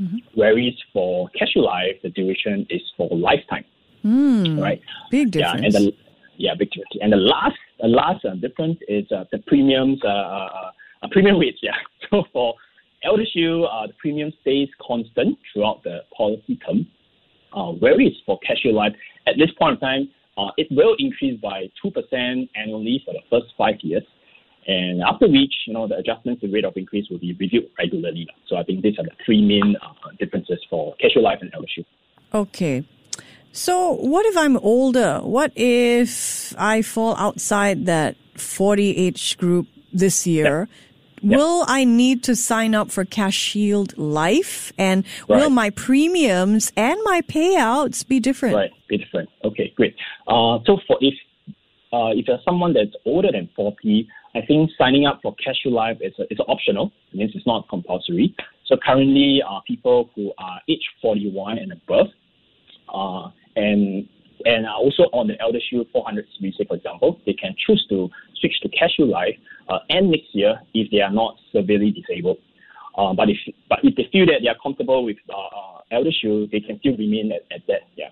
mm-hmm. 0.00 0.18
whereas 0.34 0.74
for 0.92 1.28
CareShield 1.40 1.64
Life, 1.64 1.96
the 2.02 2.10
duration 2.10 2.66
is 2.70 2.82
for 2.96 3.08
lifetime. 3.16 3.64
Mm, 4.04 4.60
right? 4.60 4.80
Big 5.10 5.30
difference. 5.30 5.62
Yeah, 5.62 5.66
and 5.66 5.74
the, 5.74 5.92
yeah, 6.36 6.54
difference. 6.54 6.86
And 7.00 7.12
the 7.12 7.16
last 7.16 7.56
the 7.80 7.88
last 7.88 8.24
uh, 8.24 8.34
difference 8.34 8.78
is 8.88 9.04
uh, 9.12 9.24
the 9.32 9.38
premiums, 9.46 10.00
uh, 10.04 10.08
uh, 10.08 10.70
uh 11.02 11.08
premium 11.10 11.38
rates. 11.38 11.58
Yeah. 11.62 11.72
So 12.10 12.22
for 12.32 12.54
ElderShield, 13.04 13.64
uh, 13.64 13.86
the 13.86 13.94
premium 13.98 14.32
stays 14.42 14.68
constant 14.80 15.38
throughout 15.52 15.82
the 15.84 16.00
policy 16.16 16.56
term. 16.66 16.86
Uh, 17.52 17.72
whereas 17.72 18.12
for 18.26 18.38
CareShield 18.40 18.74
Life, 18.74 18.92
at 19.26 19.34
this 19.38 19.50
point 19.58 19.74
in 19.74 19.80
time, 19.80 20.08
uh, 20.36 20.50
it 20.56 20.66
will 20.70 20.94
increase 20.98 21.40
by 21.40 21.70
2% 21.84 22.48
annually 22.56 23.02
for 23.04 23.14
the 23.14 23.20
first 23.30 23.52
five 23.56 23.76
years. 23.80 24.02
And 24.66 25.02
after 25.02 25.26
which, 25.26 25.54
you 25.66 25.72
know, 25.72 25.86
the 25.86 25.96
adjustments, 25.96 26.40
to 26.40 26.52
rate 26.52 26.64
of 26.64 26.76
increase 26.76 27.08
will 27.10 27.18
be 27.18 27.32
reviewed 27.34 27.68
regularly. 27.78 28.26
So 28.48 28.56
I 28.56 28.64
think 28.64 28.82
these 28.82 28.98
are 28.98 29.04
the 29.04 29.12
three 29.24 29.42
main 29.42 29.76
differences 30.18 30.58
for 30.68 30.94
CareShield 31.02 31.22
Life 31.22 31.38
and 31.42 31.52
ElderShield. 31.52 31.86
Okay. 32.32 32.84
So, 33.56 33.92
what 33.92 34.26
if 34.26 34.36
I'm 34.36 34.56
older? 34.56 35.20
What 35.20 35.52
if 35.54 36.52
I 36.58 36.82
fall 36.82 37.14
outside 37.16 37.86
that 37.86 38.16
40 38.34 38.96
age 38.96 39.38
group 39.38 39.68
this 39.92 40.26
year? 40.26 40.68
Yep. 41.22 41.38
Will 41.38 41.64
I 41.68 41.84
need 41.84 42.24
to 42.24 42.34
sign 42.34 42.74
up 42.74 42.90
for 42.90 43.04
CareShield 43.04 43.94
Life? 43.96 44.72
And 44.76 45.04
right. 45.28 45.40
will 45.40 45.50
my 45.50 45.70
premiums 45.70 46.72
and 46.76 46.98
my 47.04 47.20
payouts 47.28 48.04
be 48.04 48.18
different? 48.18 48.56
Right, 48.56 48.72
be 48.88 48.98
different. 48.98 49.28
Okay, 49.44 49.72
great. 49.76 49.94
Uh, 50.26 50.58
so, 50.66 50.80
for 50.88 50.98
if 51.00 51.14
uh, 51.92 52.10
if 52.10 52.26
you're 52.26 52.40
someone 52.44 52.72
that's 52.72 52.96
older 53.06 53.30
than 53.30 53.48
40, 53.54 54.08
I 54.34 54.40
think 54.44 54.68
signing 54.76 55.06
up 55.06 55.20
for 55.22 55.32
CareShield 55.36 55.74
Life 55.74 55.98
is, 56.00 56.12
a, 56.18 56.24
is 56.24 56.40
optional. 56.48 56.90
It 57.12 57.18
means 57.18 57.30
it's 57.36 57.46
not 57.46 57.68
compulsory. 57.68 58.34
So 58.66 58.76
currently, 58.84 59.42
uh, 59.48 59.60
people 59.64 60.10
who 60.16 60.32
are 60.38 60.60
age 60.68 60.82
41 61.00 61.58
and 61.58 61.70
above, 61.70 62.08
uh, 62.92 63.30
and 63.56 64.08
and 64.44 64.66
also 64.66 65.04
on 65.12 65.26
the 65.26 65.34
ElderShield 65.34 65.90
400 65.92 66.26
series, 66.38 66.54
for 66.68 66.76
example, 66.76 67.20
they 67.24 67.32
can 67.32 67.54
choose 67.66 67.84
to 67.88 68.10
switch 68.40 68.60
to 68.62 68.68
CareShield 68.68 69.10
Life 69.10 69.36
uh, 69.68 69.78
and 69.88 70.10
next 70.10 70.34
year 70.34 70.60
if 70.74 70.90
they 70.90 71.00
are 71.00 71.12
not 71.12 71.36
severely 71.52 71.90
disabled. 71.90 72.38
Uh, 72.96 73.12
but 73.14 73.28
if 73.30 73.38
but 73.68 73.80
if 73.82 73.94
they 73.96 74.08
feel 74.12 74.26
that 74.26 74.40
they 74.42 74.48
are 74.48 74.56
comfortable 74.62 75.04
with 75.04 75.16
uh, 75.28 75.32
uh 75.32 75.80
ElderShield, 75.92 76.50
they 76.50 76.60
can 76.60 76.78
still 76.78 76.96
remain 76.96 77.32
at, 77.32 77.42
at 77.54 77.66
that. 77.66 77.82
Yeah. 77.96 78.10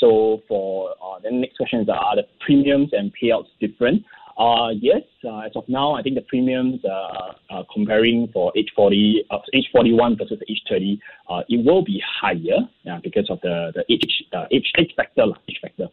So 0.00 0.42
for 0.48 0.90
uh, 0.90 1.20
the 1.22 1.30
next 1.30 1.56
question 1.56 1.80
is, 1.80 1.88
are 1.88 2.16
the 2.16 2.24
premiums 2.40 2.90
and 2.92 3.12
payouts 3.22 3.48
different? 3.60 4.02
Uh, 4.40 4.70
yes, 4.70 5.02
uh, 5.22 5.40
as 5.40 5.52
of 5.54 5.68
now, 5.68 5.92
I 5.92 6.00
think 6.00 6.14
the 6.14 6.22
premiums 6.22 6.80
uh, 6.82 7.32
uh, 7.50 7.62
comparing 7.70 8.26
for 8.32 8.50
age 8.56 8.72
40, 8.74 9.26
uh, 9.30 9.36
age 9.52 9.68
41 9.70 10.16
versus 10.16 10.40
age 10.48 10.62
30, 10.66 10.98
uh, 11.28 11.42
it 11.50 11.62
will 11.62 11.84
be 11.84 12.02
higher 12.22 12.66
yeah, 12.84 12.98
because 13.02 13.28
of 13.28 13.38
the, 13.42 13.70
the 13.74 13.84
age, 13.92 14.24
uh, 14.32 14.46
age, 14.50 14.72
age 14.78 14.94
factor. 14.96 15.26
Age 15.46 15.58
factor, 15.60 15.88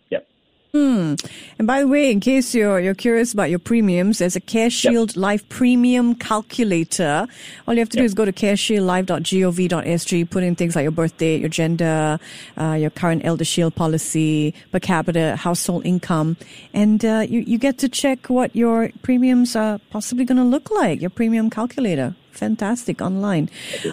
yeah. 0.74 1.16
And 1.58 1.68
by 1.68 1.82
the 1.82 1.88
way, 1.88 2.12
in 2.12 2.20
case 2.20 2.54
you're 2.54 2.80
you're 2.80 2.94
curious 2.94 3.34
about 3.34 3.50
your 3.50 3.60
premiums, 3.60 4.20
there's 4.20 4.36
a 4.36 4.42
CareShield 4.42 5.16
Life 5.18 5.48
Premium 5.50 6.16
Calculator. 6.16 7.28
All 7.68 7.74
you 7.74 7.80
have 7.80 7.90
to 7.90 7.98
do 7.98 8.04
is 8.04 8.14
go 8.14 8.26
to 8.26 8.32
careshieldlife.gov.sg, 8.32 10.30
put 10.30 10.44
in 10.44 10.56
things 10.56 10.76
like 10.76 10.84
your 10.84 10.92
birth 10.92 11.18
date, 11.18 11.40
your 11.40 11.50
gender, 11.50 12.20
uh, 12.58 12.74
your 12.80 12.90
current 12.90 13.26
Elder 13.26 13.46
Shield 13.46 13.76
policy, 13.76 14.54
per 14.72 14.80
capita 14.80 15.36
household 15.36 15.86
income, 15.86 16.38
and 16.74 17.04
uh, 17.04 17.26
you 17.28 17.42
you 17.42 17.58
get 17.58 17.78
to 17.80 17.90
check 17.90 18.30
what 18.30 18.56
your 18.56 18.92
premiums 19.02 19.56
are 19.56 19.80
possibly 19.90 20.26
going 20.26 20.38
to 20.38 20.44
look 20.44 20.70
like. 20.72 21.02
Your 21.02 21.10
premium 21.10 21.50
calculator, 21.50 22.16
fantastic 22.32 23.02
online. 23.02 23.50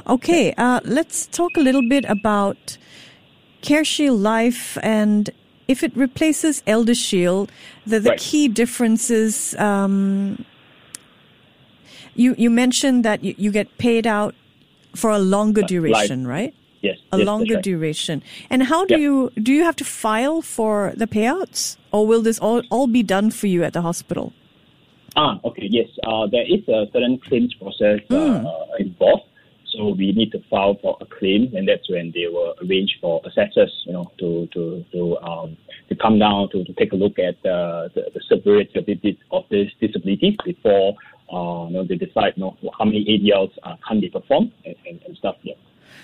Okay, 0.07 0.53
uh, 0.59 0.81
let's 0.85 1.27
talk 1.27 1.57
a 1.57 1.61
little 1.61 1.89
bit 1.89 2.05
about 2.09 2.77
CareShield 3.63 4.21
Life 4.21 4.77
and 4.83 5.31
if 5.69 5.83
it 5.83 5.97
replaces 5.97 6.63
ElderShield, 6.63 7.49
the, 7.87 8.01
the 8.01 8.11
Right. 8.11 8.19
key 8.21 8.49
differences. 8.49 9.55
Um, 9.59 10.45
you 12.15 12.35
you 12.39 12.51
mentioned 12.51 13.05
that 13.05 13.25
you, 13.25 13.35
you 13.39 13.51
get 13.51 13.77
paid 13.79 14.07
out 14.07 14.35
for 14.95 15.11
a 15.11 15.19
longer 15.19 15.63
duration, 15.63 16.27
right? 16.27 16.55
Yes. 16.83 16.99
A 17.13 17.19
yes, 17.19 17.27
longer 17.27 17.55
right. 17.55 17.65
duration. 17.65 18.23
And 18.51 18.63
how 18.65 18.85
do 18.85 18.95
Yeah. 18.95 19.01
you 19.07 19.31
do 19.43 19.53
you 19.53 19.65
have 19.65 19.77
to 19.77 19.85
file 19.85 20.43
for 20.43 20.93
the 20.97 21.07
payouts, 21.07 21.77
or 21.93 22.07
will 22.07 22.23
this 22.23 22.39
all, 22.39 22.63
all 22.71 22.87
be 22.87 23.03
done 23.03 23.31
for 23.31 23.47
you 23.49 23.65
at 23.65 23.73
the 23.73 23.81
hospital? 23.83 24.33
Ah, 25.17 25.39
okay, 25.45 25.67
yes. 25.71 25.89
Uh, 26.07 26.27
there 26.27 26.45
is 26.47 26.67
a 26.69 26.87
certain 26.93 27.19
claims 27.19 27.55
process 27.55 28.01
uh, 28.11 28.15
Hmm. 28.15 28.47
uh, 28.47 28.51
involved. 28.79 29.25
So 29.77 29.95
we 29.99 30.13
need 30.13 30.33
to 30.33 30.41
file 30.51 30.77
for 30.81 30.97
a 31.01 31.07
claim, 31.07 31.53
and 31.55 31.69
that's 31.69 31.89
when 31.91 32.13
they 32.15 32.27
will 32.27 32.55
arrange 32.63 32.99
for 33.01 33.21
assessors, 33.25 33.73
you 33.87 33.93
know, 33.93 34.11
to 34.19 34.49
to 34.53 34.85
to 34.93 35.19
um 35.19 35.57
to 35.89 35.97
come 35.97 36.19
down 36.19 36.49
to, 36.51 36.65
to 36.65 36.73
take 36.75 36.93
a 36.93 36.97
look 36.97 37.19
at 37.19 37.35
uh, 37.47 37.89
the 37.95 38.11
the 38.15 38.21
severity 38.29 38.79
of, 38.79 38.87
this 38.87 39.17
of 39.31 39.45
this 39.51 39.71
disability 39.81 40.37
before 40.45 40.95
uh, 41.33 41.67
you 41.67 41.75
know 41.75 41.85
they 41.85 41.97
decide, 41.97 42.35
you 42.37 42.45
know, 42.45 42.57
how 42.79 42.85
many 42.85 43.05
ADLs 43.05 43.53
uh, 43.63 43.77
can 43.87 44.01
they 44.01 44.09
perform 44.09 44.53
and, 44.65 44.77
and, 44.87 45.03
and 45.07 45.17
stuff. 45.17 45.37
Yeah. 45.43 45.55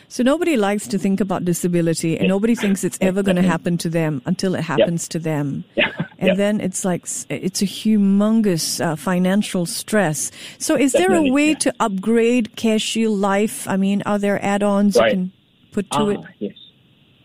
So 0.09 0.23
nobody 0.23 0.57
likes 0.57 0.87
to 0.89 0.99
think 0.99 1.21
about 1.21 1.45
disability, 1.45 2.19
and 2.19 2.29
nobody 2.29 2.55
thinks 2.55 2.85
it's 2.85 2.99
ever 3.01 3.23
going 3.23 3.37
to 3.37 3.43
happen 3.43 3.79
to 3.79 3.89
them 3.89 4.23
until 4.27 4.55
it 4.55 4.63
happens 4.63 5.09
to 5.09 5.19
them. 5.19 5.65
Yeah. 5.77 5.93
And 6.21 6.29
yeah. 6.29 6.35
then 6.35 6.61
it's 6.61 6.85
like 6.85 7.03
it's 7.31 7.63
a 7.63 7.67
humongous 7.67 8.85
uh, 8.85 8.95
financial 8.95 9.65
stress. 9.65 10.31
So, 10.59 10.77
is 10.77 10.93
there 10.93 11.13
a 11.15 11.23
way 11.33 11.51
yeah. 11.51 11.65
to 11.65 11.75
upgrade 11.81 12.53
CareShield 12.57 13.19
Life? 13.19 13.67
I 13.67 13.77
mean, 13.79 14.03
are 14.05 14.19
there 14.19 14.39
add-ons 14.45 14.97
Right. 14.97 15.13
you 15.13 15.17
can 15.17 15.33
put 15.73 15.91
to 15.93 15.99
Ah, 15.99 16.09
it? 16.09 16.21
Yes. 16.39 16.55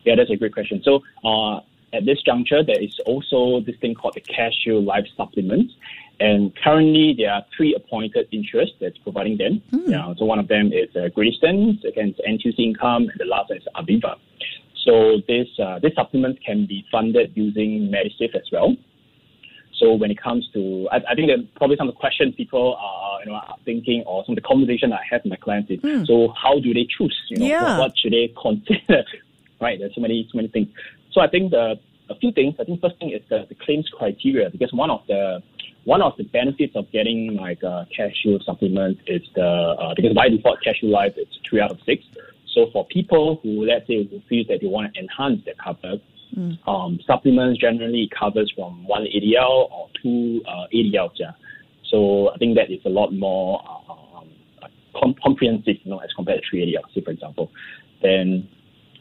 Yeah, 0.05 0.15
that's 0.15 0.29
a 0.29 0.37
great 0.37 0.53
question. 0.53 0.81
So 0.83 1.03
uh, 1.25 1.57
at 1.91 2.05
this 2.05 2.21
juncture, 2.21 2.63
there 2.63 2.81
is 2.81 2.93
also 3.05 3.59
this 3.65 3.75
thing 3.81 3.95
called 3.95 4.13
the 4.13 4.21
CareShield 4.21 4.85
Life 4.85 5.07
Supplement. 5.17 5.71
And 6.19 6.55
currently, 6.63 7.15
there 7.17 7.33
are 7.33 7.43
three 7.57 7.75
appointed 7.75 8.29
insurers 8.31 8.71
that's 8.79 8.97
providing 8.99 9.35
them. 9.37 9.61
Yeah, 9.87 10.13
so 10.17 10.23
one 10.23 10.39
of 10.39 10.47
them 10.47 10.71
is 10.71 10.95
uh, 10.95 11.09
Great 11.09 11.33
Eastern, 11.33 11.77
second 11.81 12.15
is 12.17 12.21
NTUC 12.25 12.59
Income, 12.59 13.09
and 13.09 13.19
the 13.19 13.25
last 13.25 13.49
one 13.49 13.57
is 13.57 13.67
Aviva. 13.75 14.15
So 14.85 15.17
this 15.27 15.47
uh, 15.59 15.79
this 15.79 15.93
supplement 15.95 16.39
can 16.45 16.65
be 16.65 16.85
funded 16.91 17.31
using 17.35 17.91
Medisave 17.91 18.35
as 18.35 18.47
well. 18.51 18.75
So 19.79 19.93
when 19.93 20.09
it 20.09 20.21
comes 20.21 20.47
to, 20.53 20.87
I, 20.89 20.97
I 21.11 21.15
think 21.15 21.27
that 21.27 21.53
probably 21.55 21.75
some 21.75 21.89
of 21.89 21.95
the 21.95 21.99
questions 21.99 22.33
people 22.35 22.77
are, 22.79 23.19
you 23.19 23.25
know, 23.25 23.33
are 23.35 23.57
thinking, 23.65 24.03
or 24.05 24.23
some 24.25 24.31
of 24.31 24.41
the 24.41 24.47
conversation 24.47 24.93
I 24.93 25.01
have 25.11 25.21
with 25.25 25.31
my 25.31 25.35
clients 25.35 25.69
is, 25.69 25.79
so 26.07 26.33
how 26.41 26.59
do 26.61 26.73
they 26.73 26.87
choose? 26.97 27.17
You 27.29 27.39
know, 27.39 27.45
Yeah. 27.45 27.63
what, 27.63 27.79
what 27.79 27.97
should 27.97 28.13
they 28.13 28.33
consider? 28.41 29.03
right? 29.59 29.77
There's 29.77 29.93
so 29.93 29.99
many, 29.99 30.29
so 30.31 30.37
many 30.37 30.47
things. 30.47 30.69
So 31.11 31.19
I 31.19 31.27
think 31.27 31.51
the 31.51 31.75
a 32.09 32.15
few 32.15 32.31
things. 32.31 32.55
I 32.59 32.63
think 32.63 32.81
first 32.81 32.97
thing 32.99 33.11
is 33.11 33.21
the, 33.29 33.45
the 33.49 33.55
claims 33.55 33.89
criteria 33.89 34.49
because 34.49 34.71
one 34.73 34.89
of 34.89 35.01
the 35.07 35.41
one 35.85 36.01
of 36.01 36.13
the 36.17 36.23
benefits 36.23 36.75
of 36.75 36.91
getting 36.91 37.35
like 37.35 37.61
a 37.63 37.87
CareShield 37.97 38.43
supplement 38.45 38.99
is 39.07 39.21
the 39.35 39.43
uh, 39.45 39.93
because 39.95 40.13
by 40.13 40.29
default 40.29 40.59
CareShield 40.65 40.91
Life 40.91 41.13
it's 41.17 41.37
three 41.47 41.61
out 41.61 41.71
of 41.71 41.79
six. 41.85 42.03
So 42.55 42.67
for 42.74 42.85
people 42.88 43.39
who 43.43 43.65
let's 43.65 43.85
say 43.88 44.07
who 44.09 44.19
feel 44.29 44.45
that 44.50 44.59
they 44.62 44.67
want 44.67 44.93
to 44.93 45.00
enhance 45.00 45.43
their 45.45 45.53
cover, 45.63 45.95
um, 46.67 47.00
supplements 47.05 47.59
generally 47.62 48.09
covers 48.17 48.51
from 48.55 48.88
one 48.88 49.03
ADL 49.03 49.69
or 49.71 49.89
two 50.01 50.41
uh, 50.47 50.65
ADLs. 50.74 51.12
Yeah. 51.19 51.31
So 51.91 52.29
I 52.33 52.38
think 52.38 52.55
that 52.55 52.71
is 52.71 52.79
a 52.85 52.89
lot 52.89 53.13
more 53.13 53.62
um, 53.69 54.29
com- 55.00 55.15
comprehensive, 55.24 55.75
you 55.83 55.91
know, 55.91 56.00
as 56.00 56.09
compared 56.15 56.41
to 56.41 56.50
three 56.50 56.62
ADLs, 56.65 56.93
say 56.95 57.01
for 57.01 57.12
example. 57.12 57.51
Then 58.01 58.47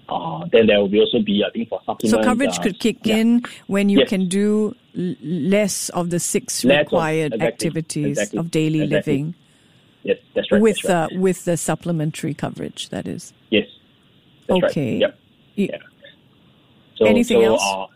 uh, 0.09 0.45
then 0.53 0.67
there 0.67 0.79
will 0.81 0.89
be 0.89 1.01
also 1.01 1.21
be, 1.25 1.43
I 1.49 1.51
think, 1.51 1.71
for 1.71 1.81
supplements. 1.87 2.11
So 2.11 2.23
coverage 2.23 2.59
uh, 2.59 2.63
could 2.63 2.79
kick 2.79 2.99
yeah. 3.05 3.17
in 3.17 3.43
when 3.69 3.89
you 3.89 4.01
Yes. 4.01 4.11
can 4.11 4.29
do 4.29 4.75
l- 4.99 5.15
less 5.23 5.89
of 5.91 6.11
the 6.11 6.21
six 6.21 6.63
Less 6.65 6.81
of- 6.81 6.87
required 6.93 7.33
exactly, 7.35 7.47
activities 7.49 8.19
exactly, 8.19 8.39
of 8.41 8.51
daily 8.51 8.83
exactly. 8.83 9.13
living 9.13 9.35
Yes, 10.05 10.19
that's 10.35 10.53
right. 10.53 10.61
with 10.61 10.77
that's 10.77 10.89
right. 11.13 11.17
uh, 11.17 11.21
with 11.21 11.45
the 11.45 11.57
supplementary 11.57 12.35
coverage. 12.35 12.91
That 12.91 13.09
is 13.09 13.33
yes. 13.51 13.67
That's 14.47 14.63
right. 14.63 14.71
okay. 14.71 14.97
Yep. 14.99 15.19
Yeah. 15.57 15.77
So, 16.97 17.07
Anything 17.07 17.41
so, 17.41 17.45
else? 17.45 17.63
Uh, 17.65 17.87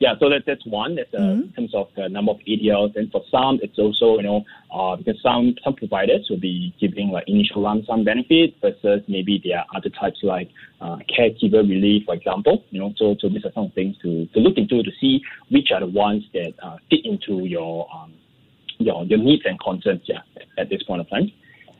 yeah, 0.00 0.14
so 0.18 0.28
that, 0.30 0.42
that's 0.46 0.66
one. 0.66 0.96
That's 0.96 1.14
uh, 1.14 1.18
Mm-hmm. 1.18 1.42
in 1.42 1.52
terms 1.52 1.74
of 1.74 1.86
the 1.96 2.08
number 2.08 2.32
of 2.32 2.38
ADLs. 2.40 2.96
And 2.96 3.10
for 3.12 3.22
some, 3.30 3.60
it's 3.62 3.78
also 3.78 4.16
you 4.16 4.24
know 4.24 4.44
uh, 4.74 4.96
because 4.96 5.14
some 5.22 5.54
some 5.62 5.74
providers 5.74 6.26
will 6.28 6.40
be 6.40 6.74
giving 6.80 7.10
like 7.10 7.24
initial 7.28 7.62
lump 7.62 7.86
sum 7.86 8.02
benefit 8.02 8.54
versus 8.60 9.02
maybe 9.06 9.40
there 9.44 9.58
are 9.58 9.66
other 9.76 9.90
types 9.90 10.18
like 10.24 10.50
uh, 10.80 10.96
caregiver 11.16 11.62
relief, 11.62 12.02
for 12.06 12.14
example. 12.16 12.64
You 12.70 12.80
know, 12.80 12.92
so 12.96 13.14
so 13.20 13.28
these 13.28 13.44
are 13.44 13.52
some 13.54 13.70
things 13.70 13.96
to, 14.02 14.26
to 14.26 14.40
look 14.40 14.58
into 14.58 14.82
to 14.82 14.90
see 15.00 15.22
which 15.50 15.68
are 15.72 15.78
the 15.80 15.86
ones 15.86 16.24
that 16.34 16.54
uh, 16.60 16.78
fit 16.90 17.04
into 17.04 17.44
your 17.46 17.86
um, 17.94 18.12
your 18.78 19.04
your 19.04 19.20
needs 19.20 19.42
and 19.44 19.58
concerns. 19.60 20.02
Yeah, 20.06 20.22
at 20.58 20.68
this 20.68 20.82
point 20.82 21.00
of 21.00 21.08
time. 21.10 21.30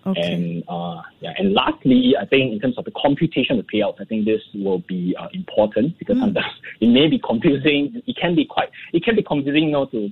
Okay. 0.07 0.21
And 0.33 0.65
uh, 0.69 1.03
yeah, 1.21 1.33
and 1.39 1.53
lastly, 1.53 2.15
I 2.21 2.27
think 2.27 2.53
in 2.53 2.61
terms 2.61 2.77
of 2.79 2.85
the 2.85 2.91
computation 3.01 3.59
of 3.59 3.67
the 3.67 3.79
payouts, 3.79 4.01
I 4.01 4.05
think 4.05 4.25
this 4.25 4.41
will 4.55 4.81
be 4.89 5.15
uh, 5.19 5.29
important 5.33 5.99
because 5.99 6.19
sometimes 6.19 6.47
it 6.81 6.89
may 6.89 7.09
be 7.09 7.19
confusing. 7.19 8.03
It 8.07 8.17
can 8.21 8.35
be 8.35 8.45
quite, 8.45 8.69
it 8.93 9.05
can 9.05 9.15
be 9.17 9.23
confusing, 9.23 9.65
you 9.65 9.71
know, 9.71 9.87
to 9.87 10.11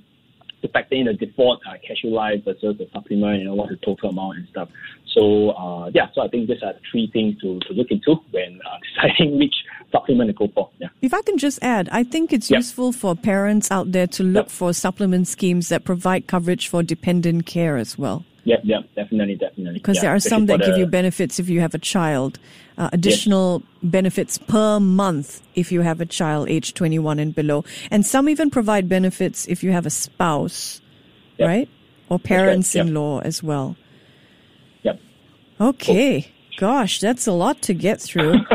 to 0.61 0.67
factor 0.69 0.95
in 0.95 1.05
the 1.05 1.13
default 1.13 1.59
uh, 1.67 1.71
CareShield 1.73 2.11
Life 2.11 2.45
versus 2.45 2.77
the 2.77 2.87
supplement, 2.93 3.39
you 3.39 3.45
know, 3.45 3.55
what's 3.55 3.71
the 3.71 3.77
total 3.77 4.09
amount 4.11 4.37
and 4.37 4.47
stuff. 4.49 4.69
So 5.07 5.49
uh, 5.51 5.89
yeah, 5.93 6.07
so 6.13 6.21
I 6.21 6.27
think 6.27 6.47
these 6.47 6.61
are 6.63 6.73
the 6.73 6.79
three 6.91 7.09
things 7.11 7.39
to, 7.41 7.59
to 7.67 7.73
look 7.73 7.87
into 7.89 8.15
when 8.31 8.59
uh, 8.65 8.77
deciding 9.17 9.39
which 9.39 9.55
supplement 9.91 10.29
to 10.29 10.33
go 10.33 10.47
for. 10.53 10.69
Yeah. 10.79 10.87
If 11.01 11.13
I 11.13 11.21
can 11.23 11.37
just 11.37 11.59
add, 11.61 11.89
I 11.91 12.03
think 12.03 12.31
it's 12.31 12.49
Yep. 12.49 12.57
useful 12.59 12.91
for 12.91 13.15
parents 13.15 13.71
out 13.71 13.91
there 13.91 14.07
to 14.07 14.23
look 14.23 14.45
Yep. 14.47 14.51
for 14.51 14.73
supplement 14.73 15.27
schemes 15.27 15.69
that 15.69 15.83
provide 15.83 16.27
coverage 16.27 16.67
for 16.67 16.83
dependent 16.83 17.45
care 17.45 17.77
as 17.77 17.97
well. 17.97 18.23
Yeah, 18.43 18.57
yeah, 18.63 18.79
definitely, 18.95 19.35
definitely. 19.35 19.79
Because 19.79 19.97
yeah, 19.97 20.01
there 20.03 20.15
are 20.15 20.19
some 20.19 20.47
that 20.47 20.59
for 20.61 20.65
give 20.65 20.77
you 20.77 20.85
benefits 20.87 21.39
if 21.39 21.47
you 21.47 21.59
have 21.61 21.75
a 21.75 21.77
child, 21.77 22.39
uh, 22.77 22.89
additional 22.91 23.61
benefits 23.83 24.37
per 24.39 24.79
month 24.79 25.41
if 25.53 25.71
you 25.71 25.81
have 25.81 26.01
a 26.01 26.05
child 26.07 26.49
age 26.49 26.73
21 26.73 27.19
and 27.19 27.35
below. 27.35 27.63
And 27.91 28.05
some 28.05 28.27
even 28.29 28.49
provide 28.49 28.89
benefits 28.89 29.45
if 29.47 29.63
you 29.63 29.71
have 29.71 29.85
a 29.85 29.91
spouse, 29.91 30.81
Yep. 31.37 31.47
right? 31.47 31.69
Or 32.09 32.17
right, 32.17 32.23
parents 32.23 32.73
yep. 32.73 32.87
in 32.87 32.93
law 32.95 33.19
as 33.19 33.43
well. 33.43 33.75
Yep. 34.83 34.99
Okay. 35.59 36.31
Gosh, 36.57 36.99
that's 36.99 37.27
a 37.27 37.31
lot 37.31 37.61
to 37.63 37.73
get 37.73 38.01
through. 38.01 38.35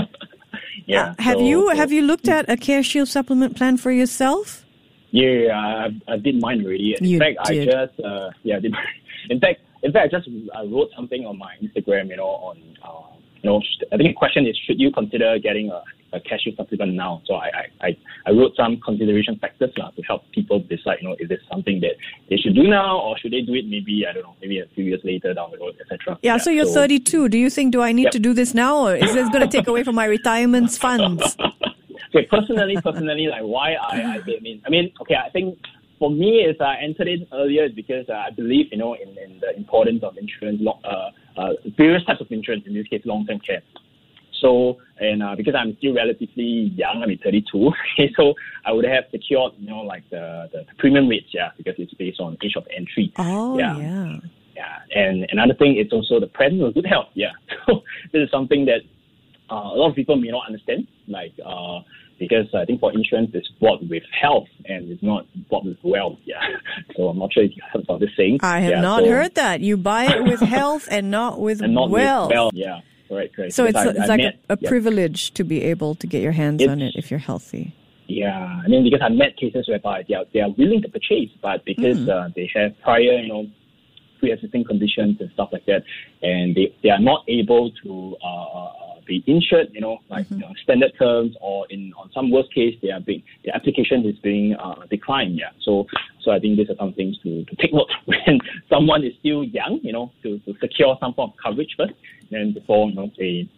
Yeah. 0.89 1.15
Uh, 1.19 1.23
have 1.23 1.39
so- 1.39 1.45
you 1.45 1.69
so- 1.71 1.77
have 1.77 1.91
you 1.93 2.03
looked 2.03 2.29
at 2.29 2.49
a 2.49 2.57
Care 2.57 2.83
Shield 2.85 3.09
supplement 3.09 3.57
plan 3.57 3.77
for 3.77 3.91
yourself? 3.91 4.65
Yeah, 5.11 5.51
I, 5.53 6.13
I 6.13 6.17
did 6.17 6.41
mine 6.41 6.65
already. 6.65 6.95
In 7.01 7.05
You 7.05 7.19
fact, 7.19 7.39
did. 7.47 7.69
I 7.69 7.87
just 7.87 8.01
uh, 8.01 8.31
yeah, 8.45 8.57
I 8.57 8.61
did. 8.61 8.75
In 9.31 9.41
fact, 9.41 9.61
in 9.87 9.93
fact, 9.93 10.13
I 10.13 10.19
just 10.19 10.29
I 10.55 10.63
wrote 10.65 10.91
something 10.97 11.25
on 11.25 11.39
my 11.39 11.53
Instagram. 11.63 12.09
You 12.11 12.17
know, 12.17 12.33
on 12.49 12.57
uh, 12.85 13.17
you 13.43 13.51
know, 13.51 13.61
sh- 13.61 13.85
I 13.93 13.97
think 13.97 14.09
the 14.11 14.15
question 14.15 14.47
is, 14.47 14.59
should 14.67 14.81
you 14.81 14.91
consider 14.91 15.39
getting 15.39 15.71
a, 15.71 15.81
a 16.17 16.19
CareShield 16.21 16.57
supplement 16.57 16.95
now? 16.95 17.23
So 17.27 17.35
I, 17.35 17.47
I, 17.47 17.87
I, 17.87 17.97
I 18.27 18.31
wrote 18.33 18.53
some 18.57 18.81
consideration 18.85 19.39
factors 19.39 19.71
lah, 19.77 19.91
to 19.91 20.03
help 20.03 20.23
people 20.33 20.59
decide. 20.59 20.99
You 21.01 21.09
know, 21.09 21.17
is 21.21 21.29
this 21.29 21.39
something 21.51 21.81
that 21.81 21.95
they 22.29 22.37
should 22.37 22.57
do 22.57 22.65
now, 22.65 22.99
or 22.99 23.17
should 23.19 23.33
they 23.33 23.43
do 23.43 23.55
it 23.55 23.67
maybe 23.69 24.05
I 24.09 24.13
don't 24.13 24.25
know, 24.25 24.37
maybe 24.41 24.59
a 24.59 24.67
few 24.75 24.85
years 24.85 25.01
later 25.05 25.33
down 25.33 25.53
the 25.53 25.59
road, 25.59 25.77
etc. 25.81 26.19
Yeah, 26.23 26.37
so 26.39 26.51
you're 26.51 26.67
32. 26.67 27.29
Do 27.29 27.39
you 27.39 27.49
think 27.49 27.73
do 27.73 27.81
I 27.83 27.93
need 27.93 28.05
Yep. 28.11 28.13
to 28.13 28.19
do 28.19 28.33
this 28.35 28.53
now 28.55 28.75
or 28.87 28.95
is 28.97 29.15
this 29.15 29.29
going 29.29 29.49
to 29.49 29.53
take 29.57 29.69
away 29.69 29.83
from 29.85 29.95
my 29.95 30.07
retirement 30.07 30.71
funds? 30.73 31.37
okay, 32.15 32.27
personally, 32.31 32.77
personally, 32.83 33.27
like 33.29 33.43
why 33.43 33.75
I, 33.75 33.95
I 34.01 34.17
I 34.17 34.41
mean, 34.41 34.63
I 34.67 34.71
mean, 34.71 34.93
okay, 35.03 35.17
I 35.17 35.31
think 35.31 35.59
for 35.99 36.11
me 36.11 36.41
is 36.41 36.57
I 36.61 36.77
entered 36.83 37.09
it 37.09 37.29
earlier 37.33 37.65
is 37.65 37.73
because 37.73 38.07
uh, 38.09 38.15
I 38.15 38.31
believe 38.31 38.67
you 38.71 38.79
know 38.79 38.95
in, 38.95 39.11
in 39.19 39.41
the 39.41 39.57
importance 39.57 40.03
of 40.03 40.17
insurance, 40.17 40.61
uh, 40.67 41.11
uh, 41.41 41.53
various 41.77 42.05
types 42.05 42.21
of 42.21 42.31
insurance. 42.31 42.65
In 42.67 42.75
this 42.75 42.87
case, 42.89 43.03
long-term 43.05 43.41
care. 43.41 43.63
So 44.41 44.79
and 44.99 45.23
uh, 45.23 45.35
because 45.37 45.55
I'm 45.55 45.77
still 45.79 45.95
relatively 45.95 46.73
young, 46.77 47.03
I'm 47.03 47.19
32, 47.19 47.71
okay, 47.99 48.13
so 48.17 48.35
I 48.65 48.73
would 48.73 48.85
have 48.85 49.05
secured 49.11 49.53
you 49.59 49.69
know 49.69 49.81
like 49.81 50.09
the, 50.11 50.49
the, 50.53 50.59
the 50.61 50.75
premium 50.79 51.09
rates, 51.09 51.29
yeah, 51.33 51.51
because 51.57 51.75
it's 51.79 51.95
based 51.95 52.21
on 52.21 52.37
age 52.43 52.55
of 52.57 52.67
entry. 52.77 53.13
Oh, 53.19 53.59
Yeah. 53.59 53.79
yeah. 53.79 54.17
Yeah, 54.57 54.79
and 54.95 55.27
another 55.33 55.53
thing 55.53 55.77
is 55.77 55.93
also 55.93 56.19
the 56.19 56.29
presence 56.29 56.63
of 56.65 56.73
good 56.73 56.87
health. 56.87 57.09
Yeah, 57.13 57.33
so 57.67 57.83
this 58.11 58.23
is 58.23 58.31
something 58.31 58.65
that 58.65 58.81
uh, 59.51 59.55
a 59.55 59.77
lot 59.77 59.91
of 59.91 59.95
people 59.95 60.17
may 60.17 60.29
not 60.29 60.47
understand. 60.47 60.89
Like, 61.07 61.33
uh, 61.45 61.81
because 62.19 62.47
I 62.55 62.65
think 62.65 62.81
for 62.81 62.93
insurance 62.93 63.31
it's 63.35 63.49
bought 63.61 63.81
with 63.89 64.03
health 64.21 64.49
and 64.67 64.91
it's 64.91 65.03
not 65.03 65.27
bought 65.51 65.65
with 65.65 65.79
wealth. 65.83 66.19
Yeah. 66.25 66.41
So 66.97 67.09
I'm 67.09 67.19
not 67.19 67.33
sure 67.33 67.43
if 67.43 67.51
you 67.55 67.63
heard 67.73 67.83
about 67.85 68.01
this 68.01 68.11
saying. 68.17 68.39
I 68.43 68.61
have 68.61 68.71
yeah, 68.71 68.81
not 68.81 69.03
so, 69.05 69.11
heard 69.11 69.35
that. 69.35 69.61
You 69.61 69.77
buy 69.77 70.07
it 70.07 70.25
with 70.25 70.41
health 70.59 70.89
and 70.91 71.11
not 71.11 71.41
with 71.41 71.61
and 71.63 71.75
not 71.75 71.91
wealth. 71.91 72.29
with 72.29 72.35
wealth. 72.37 72.53
Yeah. 72.55 72.81
Correct. 73.09 73.37
Correct. 73.37 73.53
So 73.53 73.65
it's, 73.65 73.77
I- 73.77 73.89
it's 73.91 73.99
I 74.01 74.07
like 74.07 74.21
met- 74.21 74.39
a, 74.49 74.55
a 74.55 74.59
yeah. 74.61 74.69
privilege 74.69 75.33
to 75.35 75.45
be 75.45 75.63
able 75.65 75.95
to 75.97 76.07
get 76.07 76.23
your 76.23 76.33
hands 76.33 76.63
on 76.67 76.81
it 76.81 76.95
if 76.97 77.11
you're 77.11 77.21
healthy. 77.21 77.75
Yeah, 78.09 78.61
I 78.65 78.69
mean 78.69 78.85
because 78.85 79.01
I've 79.03 79.13
met 79.13 79.37
cases 79.37 79.69
whereby 79.69 80.05
they 80.09 80.15
are 80.15 80.25
they 80.33 80.41
are 80.41 80.51
willing 80.51 80.81
to 80.83 80.89
purchase, 80.89 81.31
but 81.43 81.65
because 81.65 81.99
Mm. 81.99 82.09
uh, 82.09 82.29
they 82.37 82.49
have 82.55 82.79
prior, 82.81 83.01
you 83.21 83.27
know, 83.29 83.47
pre-existing 84.21 84.65
conditions 84.65 85.17
and 85.21 85.29
stuff 85.33 85.49
like 85.53 85.67
that, 85.67 85.83
and 86.23 86.55
they, 86.55 86.73
they 86.83 86.91
are 86.91 87.01
not 87.01 87.25
able 87.29 87.71
to 87.83 88.17
uh, 88.25 88.71
be 89.07 89.23
insured, 89.27 89.69
you 89.73 89.81
know, 89.81 89.99
like 90.11 90.31
you 90.31 90.39
know, 90.39 90.53
standard 90.63 90.93
terms, 90.99 91.37
or 91.41 91.67
in 91.71 91.93
on 91.97 92.11
some 92.13 92.31
worst 92.31 92.53
case, 92.55 92.75
they 92.83 92.91
are 92.91 93.01
being 93.01 93.23
the 93.45 93.55
application 93.55 94.05
is 94.07 94.19
being 94.19 94.55
uh, 94.57 94.85
declined. 94.91 95.39
Yeah, 95.39 95.51
so 95.63 95.87
so 96.23 96.33
I 96.33 96.39
think 96.39 96.57
these 96.59 96.69
are 96.71 96.77
some 96.77 96.93
things 96.93 97.19
to, 97.23 97.45
to 97.45 97.57
take 97.57 97.73
note 97.73 97.89
when 98.07 98.39
someone 98.69 99.05
is 99.05 99.13
still 99.21 99.45
young, 99.45 99.81
you 99.83 99.93
know, 99.93 100.13
to, 100.23 100.39
to 100.41 100.55
secure 100.61 100.97
some 101.01 101.15
form 101.15 101.31
of 101.31 101.37
coverage 101.43 101.75
first, 101.77 101.95
then 102.31 102.53
before 102.53 102.89
you 102.91 102.97
know 102.97 103.11
they 103.19 103.49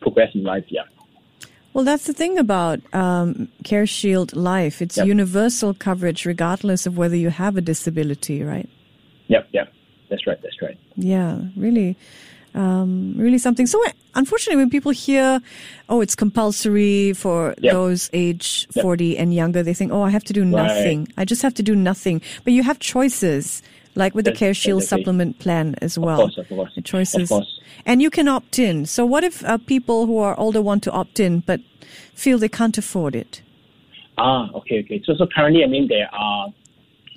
progress 0.00 0.30
in 0.34 0.42
life. 0.44 0.64
Yeah. 0.68 0.82
Well, 1.74 1.84
that's 1.84 2.06
the 2.06 2.12
thing 2.12 2.38
about 2.38 2.80
um, 2.94 3.48
CareShield 3.62 4.34
Life. 4.34 4.82
It's 4.82 4.96
Yep. 4.96 5.06
universal 5.06 5.74
coverage 5.74 6.24
regardless 6.24 6.86
of 6.86 6.96
whether 6.96 7.14
you 7.14 7.30
have 7.30 7.56
a 7.56 7.60
disability, 7.60 8.42
right? 8.42 8.68
Yep. 9.28 9.48
Yep. 9.52 9.72
That's 10.10 10.26
right. 10.26 10.40
That's 10.42 10.60
right. 10.62 10.78
Yeah, 10.96 11.42
really, 11.56 11.96
um, 12.54 13.14
really 13.16 13.38
something. 13.38 13.66
So, 13.66 13.78
unfortunately, 14.20 14.58
when 14.62 14.70
people 14.76 14.92
hear, 15.06 15.40
"Oh, 15.88 16.00
it's 16.04 16.14
compulsory 16.24 17.12
for 17.22 17.54
Yep. 17.60 17.72
those 17.72 18.00
age 18.12 18.66
Yep. 18.74 18.82
forty 18.84 19.10
and 19.20 19.28
younger," 19.42 19.62
they 19.62 19.74
think, 19.78 19.90
"Oh, 19.92 20.02
I 20.02 20.10
have 20.16 20.24
to 20.30 20.34
do 20.40 20.44
Right. 20.44 20.62
nothing. 20.62 20.98
I 21.20 21.24
just 21.32 21.42
have 21.46 21.54
to 21.60 21.64
do 21.70 21.74
nothing." 21.90 22.16
But 22.44 22.52
you 22.56 22.62
have 22.70 22.78
choices, 22.94 23.62
like 24.02 24.12
with 24.16 24.24
the 24.28 24.32
Yes, 24.32 24.40
CareShield 24.42 24.80
exactly. 24.82 24.88
supplement 24.92 25.38
plan 25.44 25.66
as 25.86 25.98
well. 26.06 26.22
course, 26.28 26.38
of 26.38 26.48
course. 26.48 26.72
The 26.74 26.82
choices, 26.94 27.22
Of 27.30 27.36
course. 27.36 27.52
and 27.86 27.96
you 28.04 28.10
can 28.10 28.28
opt 28.28 28.58
in. 28.58 28.76
So, 28.86 29.00
what 29.12 29.22
if 29.24 29.36
uh, 29.44 29.58
people 29.74 29.98
who 30.06 30.18
are 30.18 30.34
older 30.38 30.62
want 30.62 30.82
to 30.84 30.92
opt 31.00 31.16
in 31.26 31.40
but 31.48 31.60
feel 32.14 32.36
they 32.38 32.48
can't 32.60 32.76
afford 32.78 33.14
it? 33.22 33.32
Ah, 34.18 34.50
okay, 34.58 34.78
okay. 34.82 35.00
So, 35.06 35.14
so 35.18 35.26
currently, 35.34 35.62
I 35.62 35.68
mean, 35.74 35.86
there 35.88 36.08
are 36.12 36.44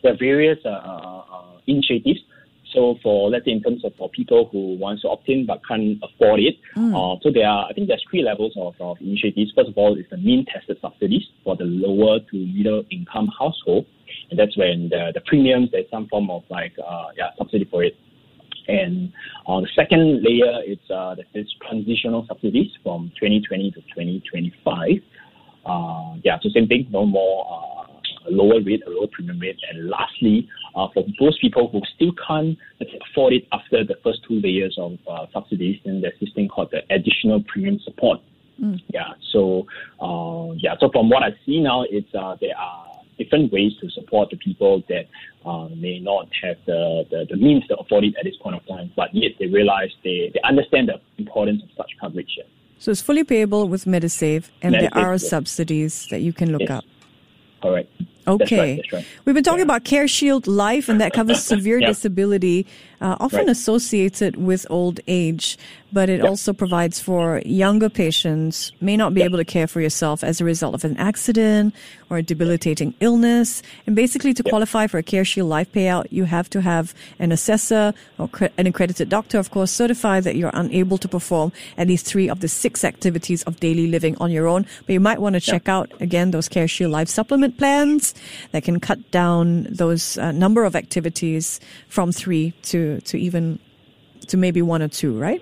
there 0.03 0.13
are 0.13 0.17
various 0.17 0.60
uh, 0.65 0.70
uh, 0.70 1.24
uh, 1.36 1.53
initiatives. 1.67 2.20
So, 2.73 2.97
for 3.03 3.29
let's 3.29 3.45
say 3.45 3.51
in 3.51 3.61
terms 3.61 3.83
of 3.83 3.93
for 3.97 4.09
people 4.09 4.47
who 4.51 4.77
want 4.77 5.01
to 5.01 5.09
opt 5.09 5.27
in 5.27 5.45
but 5.45 5.61
can't 5.67 5.97
afford 6.01 6.39
it, 6.39 6.55
uh, 6.95 7.15
so 7.21 7.29
there 7.33 7.47
are 7.47 7.67
I 7.69 7.73
think 7.73 7.87
there's 7.87 8.03
three 8.09 8.23
levels 8.23 8.53
of, 8.55 8.75
of 8.79 8.97
initiatives. 9.01 9.51
First 9.55 9.69
of 9.69 9.77
all, 9.77 9.97
is 9.97 10.05
the 10.09 10.17
mean 10.17 10.45
tested 10.45 10.77
subsidies 10.81 11.23
for 11.43 11.55
the 11.57 11.65
lower 11.65 12.19
to 12.19 12.37
middle 12.37 12.83
income 12.89 13.29
household, 13.37 13.85
and 14.29 14.39
that's 14.39 14.57
when 14.57 14.89
the 14.89 15.11
the 15.13 15.21
premiums 15.21 15.69
there's 15.71 15.89
some 15.91 16.07
form 16.07 16.29
of 16.29 16.43
like 16.49 16.73
uh, 16.85 17.07
yeah 17.17 17.31
subsidy 17.37 17.65
for 17.65 17.83
it. 17.83 17.95
And 18.67 19.11
uh, 19.47 19.59
the 19.61 19.67
second 19.75 20.23
layer 20.23 20.61
is 20.65 20.79
uh, 20.89 21.15
this 21.33 21.47
transitional 21.67 22.25
subsidies 22.27 22.71
from 22.83 23.11
2020 23.19 23.71
to 23.71 23.81
2025. 23.81 25.01
Uh, 25.65 26.15
yeah, 26.23 26.37
so 26.41 26.49
same 26.49 26.67
thing, 26.67 26.87
no 26.89 27.05
more 27.05 27.45
uh, 27.45 27.80
a 28.27 28.31
lower 28.31 28.61
rate, 28.61 28.81
a 28.85 28.89
lower 28.89 29.07
premium 29.11 29.39
rate. 29.39 29.57
And 29.71 29.89
lastly, 29.89 30.47
uh, 30.75 30.87
for 30.93 31.03
those 31.19 31.37
people 31.39 31.69
who 31.71 31.81
still 31.95 32.13
can't 32.27 32.57
afford 33.09 33.33
it 33.33 33.47
after 33.51 33.83
the 33.83 33.95
first 34.03 34.19
two 34.27 34.39
layers 34.41 34.75
of 34.79 34.97
uh, 35.09 35.25
subsidies, 35.33 35.79
then 35.85 36.01
there's 36.01 36.19
this 36.19 36.29
thing 36.35 36.47
called 36.47 36.71
the 36.71 36.81
additional 36.93 37.43
premium 37.51 37.79
support. 37.83 38.19
Yeah, 38.93 39.13
so 39.31 39.65
uh, 39.99 40.53
yeah, 40.57 40.75
so 40.79 40.91
from 40.91 41.09
what 41.09 41.23
I 41.23 41.29
see 41.47 41.59
now, 41.59 41.81
it's 41.89 42.13
uh, 42.13 42.35
there 42.39 42.55
are 42.55 42.85
different 43.17 43.51
ways 43.51 43.71
to 43.81 43.89
support 43.89 44.29
the 44.29 44.37
people 44.37 44.83
that 44.87 45.05
uh, 45.45 45.67
may 45.75 45.99
not 45.99 46.27
have 46.43 46.57
the, 46.67 47.03
the, 47.09 47.25
the 47.29 47.37
means 47.37 47.65
to 47.67 47.77
afford 47.77 48.03
it 48.03 48.13
at 48.19 48.23
this 48.23 48.35
point 48.41 48.55
of 48.55 48.67
time, 48.67 48.91
but 48.95 49.09
yet 49.13 49.31
they 49.39 49.47
realize 49.47 49.89
they, 50.03 50.29
they 50.33 50.39
understand 50.43 50.89
the 50.89 51.01
importance 51.17 51.63
of 51.63 51.69
such 51.75 51.91
coverage. 51.99 52.29
Yeah. 52.37 52.43
So 52.77 52.91
it's 52.91 53.01
fully 53.01 53.23
payable 53.23 53.67
with 53.67 53.85
Medisave, 53.85 54.49
and 54.61 54.75
there 54.75 54.89
are 54.93 55.13
yes. 55.13 55.27
subsidies 55.27 56.07
that 56.11 56.21
you 56.21 56.33
can 56.33 56.51
look 56.51 56.61
Yes. 56.61 56.71
up. 56.71 56.83
Correct. 57.61 57.89
Okay. 58.31 58.45
That's 58.45 58.51
right, 58.51 58.75
that's 58.77 58.93
right. 58.93 59.05
We've 59.25 59.33
been 59.35 59.43
talking 59.43 59.59
Yeah. 59.59 59.63
about 59.65 59.83
CareShield 59.83 60.47
Life, 60.47 60.89
and 60.89 61.00
that 61.01 61.13
covers 61.13 61.43
severe 61.55 61.79
Yeah. 61.79 61.88
disability, 61.88 62.65
uh, 63.01 63.15
often 63.20 63.39
Right. 63.39 63.50
it 64.22 64.38
with 64.38 64.65
old 64.70 65.00
age, 65.08 65.58
but 65.91 66.10
it 66.10 66.22
Yeah. 66.22 66.29
also 66.29 66.53
provides 66.53 67.00
for 67.00 67.41
younger 67.45 67.89
patients 67.89 68.71
may 68.80 68.95
not 68.95 69.13
be 69.13 69.21
able 69.23 69.38
to 69.38 69.45
care 69.45 69.67
for 69.67 69.82
yourself 69.82 70.23
as 70.23 70.39
a 70.39 70.45
result 70.45 70.73
of 70.75 70.86
an 70.86 70.95
accident 70.97 71.73
or 72.10 72.17
a 72.17 72.23
debilitating 72.23 72.93
illness. 72.99 73.62
And 73.88 73.95
basically, 73.95 74.34
to 74.34 74.43
qualify 74.43 74.88
for 74.88 74.97
a 74.97 75.04
CareShield 75.04 75.47
Life 75.49 75.71
payout, 75.73 76.06
you 76.12 76.25
have 76.25 76.49
to 76.52 76.62
have 76.62 76.93
an 77.19 77.32
assessor 77.32 77.93
or 78.17 78.28
cre- 78.28 78.54
an 78.58 78.67
accredited 78.67 79.10
doctor, 79.10 79.39
of 79.39 79.49
course, 79.52 79.71
certify 79.71 80.19
that 80.19 80.36
you're 80.36 80.52
unable 80.54 80.97
to 80.99 81.08
perform 81.08 81.52
at 81.78 81.88
least 81.88 82.06
three 82.06 82.30
of 82.30 82.39
the 82.41 82.47
six 82.47 82.84
activities 82.84 83.43
of 83.43 83.60
daily 83.60 83.88
living 83.88 84.15
on 84.19 84.32
your 84.32 84.47
own. 84.47 84.65
But 84.86 84.93
you 84.93 84.99
might 84.99 85.19
want 85.21 85.34
to 85.36 85.41
check 85.41 85.67
out 85.67 85.91
again 85.99 86.32
those 86.32 86.47
CareShield 86.49 86.91
Life 86.91 87.10
supplement 87.10 87.58
plans 87.58 88.13
that 88.52 88.63
can 88.63 88.80
cut 88.80 88.99
down 89.12 89.67
those 89.69 90.17
uh, 90.17 90.32
number 90.32 90.63
of 90.65 90.75
activities 90.75 91.60
from 91.88 92.12
three 92.12 92.54
to 92.63 92.90
to 92.99 93.17
even 93.17 93.60
to 94.27 94.38
maybe 94.38 94.62
one 94.62 94.82
or 94.82 94.88
two, 94.88 95.17
right? 95.17 95.41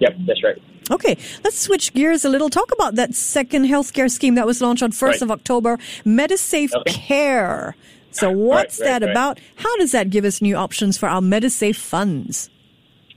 Yep, 0.00 0.12
that's 0.26 0.42
right. 0.42 0.56
Okay, 0.90 1.18
let's 1.44 1.58
switch 1.58 1.92
gears 1.92 2.24
a 2.24 2.28
little. 2.30 2.48
Talk 2.48 2.72
about 2.72 2.94
that 2.94 3.14
second 3.14 3.66
healthcare 3.66 4.10
scheme 4.10 4.36
that 4.36 4.46
was 4.46 4.62
launched 4.62 4.82
on 4.82 4.90
1st 4.90 5.02
Right. 5.02 5.22
of 5.22 5.30
October, 5.30 5.76
Medisave 6.06 6.72
Okay. 6.74 6.92
Care. 6.92 7.76
So, 8.10 8.30
what's 8.30 8.80
right, 8.80 8.86
that 8.86 9.02
right. 9.02 9.10
about? 9.10 9.38
How 9.56 9.76
does 9.76 9.92
that 9.92 10.08
give 10.08 10.24
us 10.24 10.40
new 10.40 10.56
options 10.56 10.96
for 10.96 11.06
our 11.08 11.20
Medisave 11.20 11.76
funds? 11.76 12.48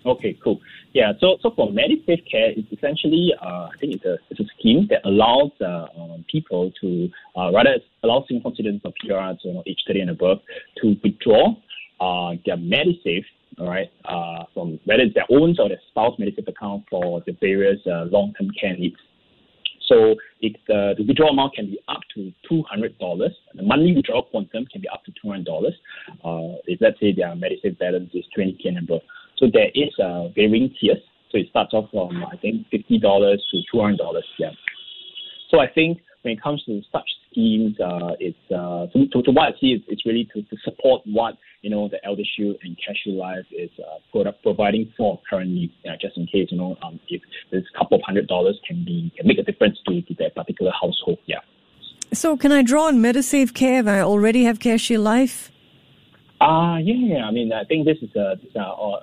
Okay, 0.05 0.37
cool. 0.43 0.59
Yeah, 0.93 1.13
so 1.21 1.37
so 1.41 1.51
for 1.55 1.69
Medisave 1.71 2.29
Care, 2.29 2.51
it's 2.57 2.69
essentially 2.73 3.31
uh, 3.41 3.69
I 3.71 3.77
think 3.79 3.93
it's 3.95 4.03
a 4.05 4.17
it's 4.29 4.39
a 4.41 4.45
scheme 4.59 4.87
that 4.89 5.01
allows 5.05 5.51
uh, 5.61 5.85
um, 5.97 6.25
people 6.29 6.71
to 6.81 7.07
uh, 7.37 7.51
rather 7.53 7.77
allows 8.03 8.25
Singapore 8.27 8.53
citizens 8.55 8.81
or 8.83 8.91
PRs, 9.01 9.37
you 9.43 9.53
know, 9.53 9.63
age 9.65 9.79
30 9.87 10.01
and 10.01 10.09
above, 10.09 10.39
to 10.81 10.97
withdraw 11.03 11.55
uh, 12.01 12.35
their 12.45 12.57
Medisave, 12.57 13.23
all 13.59 13.69
right, 13.69 13.91
uh, 14.05 14.45
from 14.53 14.79
whether 14.85 15.03
it's 15.03 15.13
their 15.13 15.25
own 15.29 15.55
or 15.59 15.69
their 15.69 15.81
spouse 15.89 16.17
Medisave 16.19 16.47
account 16.47 16.85
for 16.89 17.21
the 17.25 17.35
various 17.39 17.79
uh, 17.85 18.05
long-term 18.05 18.49
care 18.59 18.75
needs. 18.77 18.95
So 19.87 20.15
it, 20.39 20.55
uh, 20.69 20.95
the 20.97 21.03
withdrawal 21.05 21.31
amount 21.31 21.55
can 21.55 21.65
be 21.65 21.79
up 21.89 21.99
to 22.15 22.31
two 22.47 22.63
hundred 22.69 22.97
dollars. 22.97 23.33
The 23.55 23.63
monthly 23.63 23.93
withdrawal 23.93 24.23
quantum 24.23 24.65
can 24.71 24.81
be 24.81 24.87
up 24.87 25.03
to 25.03 25.11
two 25.21 25.29
hundred 25.29 25.45
dollars. 25.45 25.73
Uh, 26.23 26.61
if 26.65 26.79
let's 26.79 26.99
say 26.99 27.13
their 27.13 27.35
Medisave 27.35 27.77
balance 27.77 28.09
is 28.13 28.23
twenty 28.33 28.53
k 28.53 28.69
and 28.69 28.77
above. 28.77 29.01
So 29.37 29.47
there 29.51 29.69
is 29.75 29.91
uh, 29.99 30.29
varying 30.29 30.73
tiers. 30.79 30.99
So 31.31 31.37
it 31.39 31.47
starts 31.49 31.73
off 31.73 31.89
from 31.91 32.23
I 32.23 32.37
think 32.37 32.67
fifty 32.69 32.99
dollars 32.99 33.45
to 33.51 33.57
two 33.69 33.81
hundred 33.81 33.97
dollars. 33.97 34.25
Yeah. 34.39 34.51
So 35.49 35.59
I 35.59 35.67
think 35.67 35.99
when 36.21 36.33
it 36.33 36.41
comes 36.41 36.63
to 36.65 36.81
such 36.91 37.09
schemes, 37.29 37.79
uh, 37.79 38.11
it's 38.19 38.37
uh, 38.51 38.87
to, 38.93 39.21
to, 39.23 39.31
what 39.31 39.53
I 39.53 39.59
see, 39.59 39.73
it's, 39.73 39.85
it's 39.87 40.05
really 40.05 40.27
to, 40.33 40.41
to 40.41 40.57
support 40.63 41.01
what 41.05 41.37
you 41.61 41.69
know 41.69 41.87
the 41.89 42.03
Elder 42.05 42.23
Shield 42.35 42.57
and 42.63 42.77
CareShield 42.77 43.17
Life 43.17 43.45
is 43.51 43.69
uh, 43.79 43.99
pro- 44.11 44.31
providing 44.43 44.91
for 44.97 45.19
currently, 45.29 45.71
uh, 45.87 45.93
just 45.99 46.17
in 46.17 46.25
case 46.25 46.47
you 46.51 46.57
know 46.57 46.77
um, 46.83 46.99
if 47.09 47.21
this 47.51 47.63
couple 47.77 47.97
of 47.97 48.03
hundred 48.05 48.27
dollars 48.27 48.59
can 48.67 48.83
be 48.85 49.11
can 49.17 49.27
make 49.27 49.37
a 49.37 49.43
difference 49.43 49.77
to, 49.87 50.01
to 50.01 50.13
that 50.19 50.35
particular 50.35 50.71
household. 50.79 51.19
Yeah. 51.25 51.39
So, 52.13 52.35
can 52.35 52.51
I 52.51 52.61
draw 52.61 52.87
on 52.87 52.97
Medisave 52.97 53.53
Care 53.53 53.79
if 53.79 53.87
I 53.87 54.01
already 54.01 54.43
have 54.43 54.59
CareShield 54.59 55.03
Life? 55.03 55.50
Uh, 56.41 56.77
yeah, 56.81 56.95
yeah. 56.97 57.25
I 57.25 57.31
mean, 57.31 57.53
I 57.53 57.63
think 57.65 57.85
this 57.85 57.97
is 58.01 58.09
a, 58.15 58.33
this 58.41 58.49
is 58.49 58.55
a, 58.55 58.61
uh, 58.65 58.97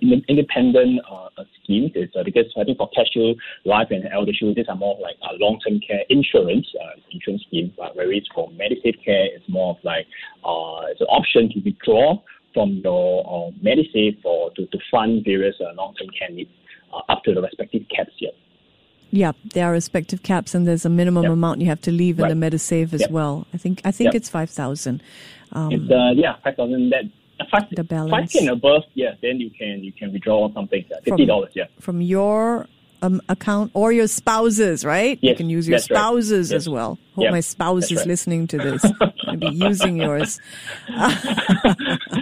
in- 0.00 0.24
independent 0.26 1.00
uh, 1.10 1.28
uh, 1.36 1.44
scheme. 1.62 1.90
It's, 1.94 2.16
uh, 2.16 2.22
because 2.24 2.46
I 2.58 2.64
think 2.64 2.78
for 2.78 2.88
CareShield 2.96 3.36
Life 3.66 3.88
and 3.90 4.04
ElderShield, 4.04 4.56
these 4.56 4.68
are 4.70 4.76
more 4.76 4.96
like 5.02 5.16
uh, 5.22 5.34
long-term 5.38 5.80
care 5.86 6.00
insurance 6.08 6.66
uh, 6.82 6.98
insurance 7.12 7.42
scheme. 7.46 7.74
But 7.76 7.94
whereas 7.94 8.22
for 8.34 8.48
Medisave 8.52 9.04
Care, 9.04 9.26
it's 9.36 9.46
more 9.48 9.76
of 9.76 9.84
like 9.84 10.06
uh, 10.46 10.88
it's 10.90 11.02
an 11.02 11.08
option 11.08 11.50
to 11.52 11.60
withdraw 11.60 12.22
from 12.54 12.80
your 12.82 13.20
uh, 13.26 13.50
Medisave 13.62 14.24
or 14.24 14.50
to, 14.54 14.64
to 14.66 14.78
fund 14.90 15.24
various 15.26 15.56
uh, 15.60 15.74
long-term 15.74 16.08
care 16.18 16.30
needs 16.30 16.50
uh, 16.94 17.12
up 17.12 17.22
to 17.24 17.34
the 17.34 17.42
respective 17.42 17.82
caps 17.94 18.12
here. 18.16 18.30
Yeah, 19.10 19.32
there 19.54 19.66
are 19.66 19.72
respective 19.72 20.22
caps, 20.22 20.54
and 20.54 20.66
there's 20.66 20.84
a 20.84 20.90
minimum 20.90 21.24
Yep. 21.24 21.32
amount 21.32 21.60
you 21.60 21.66
have 21.68 21.80
to 21.82 21.90
leave 21.90 22.18
Right. 22.18 22.30
in 22.30 22.40
the 22.40 22.46
Medisave 22.46 22.92
as 22.94 23.02
Yep. 23.02 23.10
well. 23.10 23.46
I 23.54 23.56
think 23.58 23.80
I 23.84 23.90
think 23.90 24.08
Yep. 24.08 24.14
it's 24.16 24.28
five 24.30 24.50
thousand. 24.50 25.02
Um, 25.52 25.72
It's 25.72 25.90
uh, 25.90 26.12
yeah, 26.14 26.36
five 26.44 26.56
thousand. 26.56 26.90
That 26.90 27.04
uh, 27.40 27.44
five 27.50 27.64
The 27.70 27.84
balance. 27.84 28.10
five 28.32 28.40
and 28.42 28.50
above. 28.50 28.82
Yeah, 28.94 29.14
then 29.22 29.40
you 29.40 29.50
can 29.50 29.82
you 29.84 29.92
can 29.92 30.12
withdraw 30.12 30.52
something. 30.52 30.84
Yeah, 30.90 30.96
Fifty 31.04 31.26
dollars. 31.26 31.52
Yeah. 31.54 31.66
from 31.80 32.00
your 32.00 32.66
um, 33.00 33.20
account 33.28 33.70
or 33.74 33.92
your 33.92 34.08
spouses, 34.08 34.84
right? 34.84 35.18
You 35.22 35.34
can 35.36 35.48
use 35.48 35.68
your 35.68 35.78
that's 35.78 35.90
right. 35.90 35.96
spouses 35.98 36.50
Yes. 36.50 36.56
as 36.62 36.68
well. 36.68 36.98
Hope 37.14 37.24
Yeah, 37.24 37.30
my 37.30 37.40
spouse 37.40 37.82
that's 37.82 37.92
is 37.92 37.98
right. 37.98 38.06
listening 38.08 38.46
to 38.48 38.58
this. 38.58 38.84
I'll 39.28 39.36
be 39.36 39.48
using 39.54 39.96
yours. 39.98 40.40
Yes, 40.88 41.24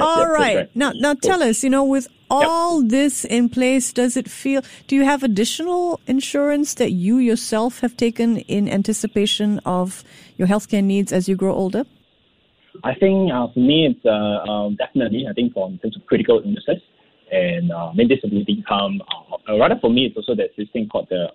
All 0.00 0.18
yes, 0.18 0.28
that's 0.28 0.30
right. 0.38 0.76
Now, 0.76 0.92
now 0.92 1.14
tell 1.14 1.42
us. 1.42 1.62
You 1.64 1.70
know, 1.70 1.84
with 1.84 2.08
all 2.30 2.82
yep. 2.82 2.90
this 2.90 3.24
in 3.24 3.48
place, 3.48 3.92
does 3.92 4.16
it 4.16 4.28
feel, 4.28 4.62
do 4.88 4.96
you 4.96 5.04
have 5.04 5.22
additional 5.22 6.00
insurance 6.06 6.74
that 6.74 6.90
you 6.92 7.18
yourself 7.18 7.80
have 7.80 7.96
taken 7.96 8.38
in 8.38 8.68
anticipation 8.68 9.58
of 9.64 10.02
your 10.38 10.48
healthcare 10.48 10.82
needs 10.82 11.12
as 11.12 11.28
you 11.28 11.36
grow 11.36 11.54
older? 11.54 11.84
I 12.84 12.94
think 12.94 13.32
uh, 13.32 13.48
for 13.52 13.60
me, 13.60 13.86
it's 13.90 14.04
uh, 14.04 14.50
um, 14.50 14.76
definitely, 14.76 15.26
I 15.28 15.32
think, 15.32 15.52
for 15.52 15.68
in 15.68 15.78
terms 15.78 15.96
of 15.96 16.06
critical 16.06 16.40
illnesses 16.44 16.82
and 17.30 17.70
uh, 17.70 17.92
main 17.94 18.08
disability 18.08 18.52
income, 18.52 19.00
uh, 19.48 19.58
rather 19.58 19.76
for 19.80 19.90
me, 19.90 20.06
it's 20.06 20.16
also 20.16 20.34
there's 20.34 20.50
this 20.56 20.68
thing 20.72 20.88
called 20.88 21.08
the 21.10 21.28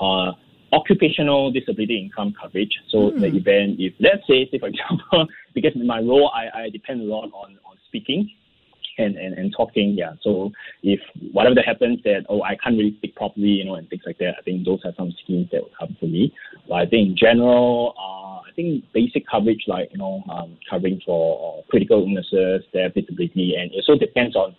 uh, 0.00 0.32
occupational 0.72 1.52
disability 1.52 1.98
income 1.98 2.34
coverage. 2.40 2.72
So 2.90 3.10
mm. 3.10 3.20
the 3.20 3.28
event, 3.28 3.76
if 3.78 3.94
let's 4.00 4.26
say, 4.28 4.48
say 4.50 4.58
for 4.58 4.68
example, 4.72 5.26
because 5.54 5.72
in 5.74 5.86
my 5.86 6.00
role, 6.00 6.30
I, 6.34 6.64
I 6.64 6.70
depend 6.70 7.02
a 7.02 7.04
lot 7.04 7.24
on, 7.32 7.58
on 7.64 7.76
speaking 7.86 8.30
and, 8.98 9.16
and, 9.16 9.34
and 9.34 9.52
talking. 9.56 9.94
Yeah. 9.96 10.12
So 10.22 10.50
if 10.82 11.00
whatever 11.32 11.54
that 11.56 11.66
happens 11.66 12.00
that, 12.04 12.24
oh, 12.28 12.42
I 12.42 12.56
can't 12.62 12.76
really 12.76 12.94
speak 12.98 13.14
properly, 13.14 13.48
you 13.48 13.64
know, 13.64 13.74
and 13.74 13.88
things 13.88 14.02
like 14.06 14.18
that, 14.18 14.34
I 14.38 14.42
think 14.42 14.64
those 14.64 14.80
are 14.84 14.92
some 14.96 15.12
schemes 15.22 15.48
that 15.52 15.62
will 15.62 15.70
come 15.78 15.96
for 15.98 16.06
me. 16.06 16.32
But 16.68 16.74
I 16.74 16.86
think 16.86 17.10
in 17.10 17.16
general, 17.16 17.94
uh, 17.98 18.48
I 18.48 18.54
think 18.54 18.84
basic 18.92 19.26
coverage 19.26 19.64
like, 19.66 19.90
you 19.92 19.98
know, 19.98 20.22
um, 20.30 20.58
covering 20.68 21.00
for 21.04 21.60
uh, 21.60 21.70
critical 21.70 22.02
illnesses, 22.02 22.66
their 22.72 22.88
disability, 22.90 23.54
and 23.58 23.70
it 23.72 23.84
also 23.88 23.98
depends 23.98 24.36
on 24.36 24.54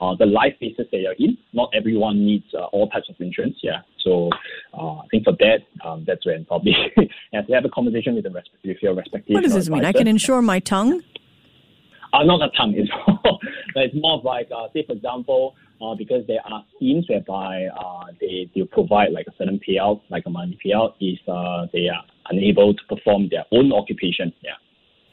uh, 0.00 0.14
the 0.16 0.26
life 0.26 0.54
phases 0.58 0.86
that 0.90 0.98
you're 0.98 1.14
in. 1.18 1.36
Not 1.52 1.70
everyone 1.74 2.24
needs 2.24 2.46
uh, 2.54 2.64
all 2.66 2.88
types 2.88 3.08
of 3.08 3.16
insurance. 3.18 3.56
Yeah. 3.62 3.82
So 4.02 4.30
uh, 4.72 4.96
I 4.96 5.06
think 5.10 5.24
for 5.24 5.34
that, 5.38 5.58
um, 5.84 6.04
that's 6.06 6.24
when 6.24 6.44
probably 6.46 6.74
you 6.96 7.08
have 7.34 7.46
to 7.46 7.52
have 7.52 7.64
a 7.64 7.68
conversation 7.68 8.14
with, 8.14 8.24
the 8.24 8.30
resp- 8.30 8.64
with 8.64 8.78
your 8.80 8.94
respective. 8.94 9.34
What 9.34 9.42
does 9.42 9.54
this 9.54 9.68
mean? 9.68 9.84
I 9.84 9.92
can 9.92 10.08
insure 10.08 10.40
my 10.40 10.60
tongue? 10.60 11.02
Uh, 12.12 12.24
not 12.24 12.42
a 12.42 12.50
tongue. 12.56 12.74
It's 12.76 12.90
more, 13.06 13.38
it's 13.76 13.94
more 13.94 14.18
of 14.18 14.24
like, 14.24 14.48
uh, 14.54 14.66
say, 14.72 14.84
for 14.86 14.92
example, 14.92 15.54
uh, 15.80 15.94
because 15.94 16.26
there 16.26 16.40
are 16.44 16.64
schemes 16.76 17.06
whereby 17.08 17.66
uh, 17.66 18.06
they, 18.20 18.50
they 18.54 18.62
provide 18.64 19.12
like 19.12 19.26
a 19.26 19.32
certain 19.38 19.60
payout, 19.66 20.00
like 20.10 20.24
a 20.26 20.30
money 20.30 20.58
payout, 20.64 20.94
if 21.00 21.18
uh, 21.28 21.66
they 21.72 21.88
are 21.88 22.04
unable 22.30 22.74
to 22.74 22.80
perform 22.88 23.28
their 23.30 23.44
own 23.52 23.72
occupation. 23.72 24.32
Yeah. 24.42 24.52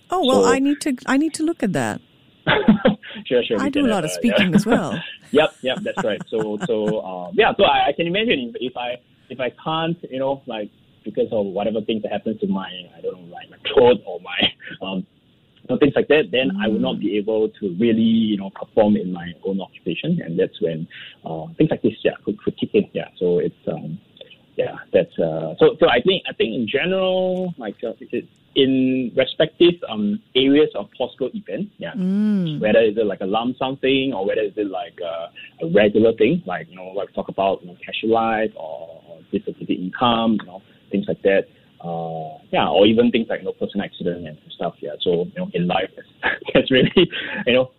Oh 0.10 0.26
well, 0.26 0.44
so, 0.44 0.50
I 0.50 0.60
need 0.60 0.80
to 0.82 0.96
I 1.06 1.18
need 1.18 1.34
to 1.36 1.44
look 1.44 1.64
at 1.64 1.74
that. 1.74 2.00
sure, 3.26 3.44
sure. 3.44 3.60
I 3.60 3.70
do 3.70 3.86
a 3.86 3.88
lot 3.88 4.06
of 4.06 4.12
speaking 4.12 4.56
as 4.56 4.66
well. 4.66 4.98
yep, 5.32 5.54
yep, 5.62 5.80
that's 5.84 6.02
right. 6.04 6.22
So, 6.30 6.58
so 6.66 7.02
um, 7.02 7.34
yeah, 7.34 7.52
so 7.58 7.66
I, 7.66 7.90
I 7.90 7.92
can 7.94 8.08
imagine 8.08 8.54
if, 8.54 8.72
if 8.72 8.78
I 8.78 8.96
if 9.30 9.40
I 9.40 9.52
can't, 9.64 9.98
you 10.10 10.20
know, 10.20 10.42
like 10.46 10.70
because 11.04 11.28
of 11.32 11.46
whatever 11.48 11.82
things 11.82 12.04
that 12.04 12.12
happens 12.12 12.40
to 12.40 12.48
my 12.48 12.70
I 12.98 13.02
don't 13.02 13.22
know, 13.22 13.34
like 13.34 13.50
my 13.50 13.58
throat 13.74 13.98
or 14.06 14.20
my 14.22 14.40
um, 14.86 15.06
know, 15.70 15.78
things 15.78 15.94
like 15.96 16.08
that, 16.08 16.32
then 16.32 16.52
mm. 16.52 16.64
I 16.64 16.68
would 16.68 16.82
not 16.82 17.00
be 17.00 17.18
able 17.18 17.50
to 17.50 17.76
really, 17.80 18.02
you 18.02 18.38
know, 18.38 18.50
perform 18.50 18.96
in 18.96 19.12
my 19.12 19.34
own 19.44 19.62
occupation, 19.62 20.22
and 20.22 20.40
that's 20.40 20.62
when 20.62 20.88
uh, 21.26 21.46
things 21.58 21.70
like 21.72 21.82
this, 21.82 21.94
yeah, 22.04 22.12
could, 22.24 22.42
could 22.44 22.58
kick 22.58 22.72
in. 22.74 22.90
Yeah, 22.94 23.10
so 23.18 23.40
it's 23.40 23.56
um, 23.68 24.00
yeah, 24.56 24.76
that's 24.92 25.18
uh, 25.20 25.56
so. 25.60 25.78
So 25.80 25.88
I 25.88 26.02
think 26.02 26.24
I 26.28 26.34
think 26.34 26.54
in 26.54 26.68
general, 26.68 27.54
like 27.58 27.76
uh, 27.84 27.94
it's 28.00 28.28
in 28.56 29.12
respective 29.16 29.76
um, 29.88 30.20
areas 30.36 30.70
of 30.74 30.90
possible 30.98 31.30
events. 31.34 31.72
Yeah, 31.78 31.94
mm. 31.94 32.60
whether 32.60 32.82
is 32.82 32.98
it 32.98 33.06
like 33.06 33.22
a 33.22 33.26
lump 33.26 33.58
sum 33.58 33.78
thing 33.78 34.14
or 34.14 34.26
whether 34.26 34.42
is 34.42 34.54
it 34.58 34.70
like 34.70 35.00
a, 35.00 35.32
a 35.64 35.70
regular 35.70 36.14
thing, 36.14 36.42
like 36.46 36.70
you 36.70 36.76
know 36.76 36.92
we 36.96 37.14
talk 37.14 37.30
about, 37.30 37.62
you 37.62 37.68
know, 37.68 37.78
life 38.04 38.52
or, 38.56 39.02
or 39.08 39.20
disability 39.32 39.76
income, 39.76 40.38
you 40.42 40.48
know, 40.48 40.62
things 40.90 41.06
like 41.08 41.22
that. 41.22 41.48
Uh, 41.82 42.38
yeah, 42.52 42.68
or 42.68 42.86
even 42.86 43.12
things 43.12 43.28
like 43.30 43.40
you 43.40 43.46
know 43.46 43.54
personal 43.54 43.86
accident 43.86 44.28
and 44.28 44.38
stuff. 44.56 44.76
Yeah, 44.80 44.92
so 45.02 45.26
you 45.26 45.34
know 45.38 45.50
in 45.54 45.68
life, 45.68 45.90
that's 46.54 46.72
really 46.72 46.92
you 47.46 47.54
know 47.54 47.72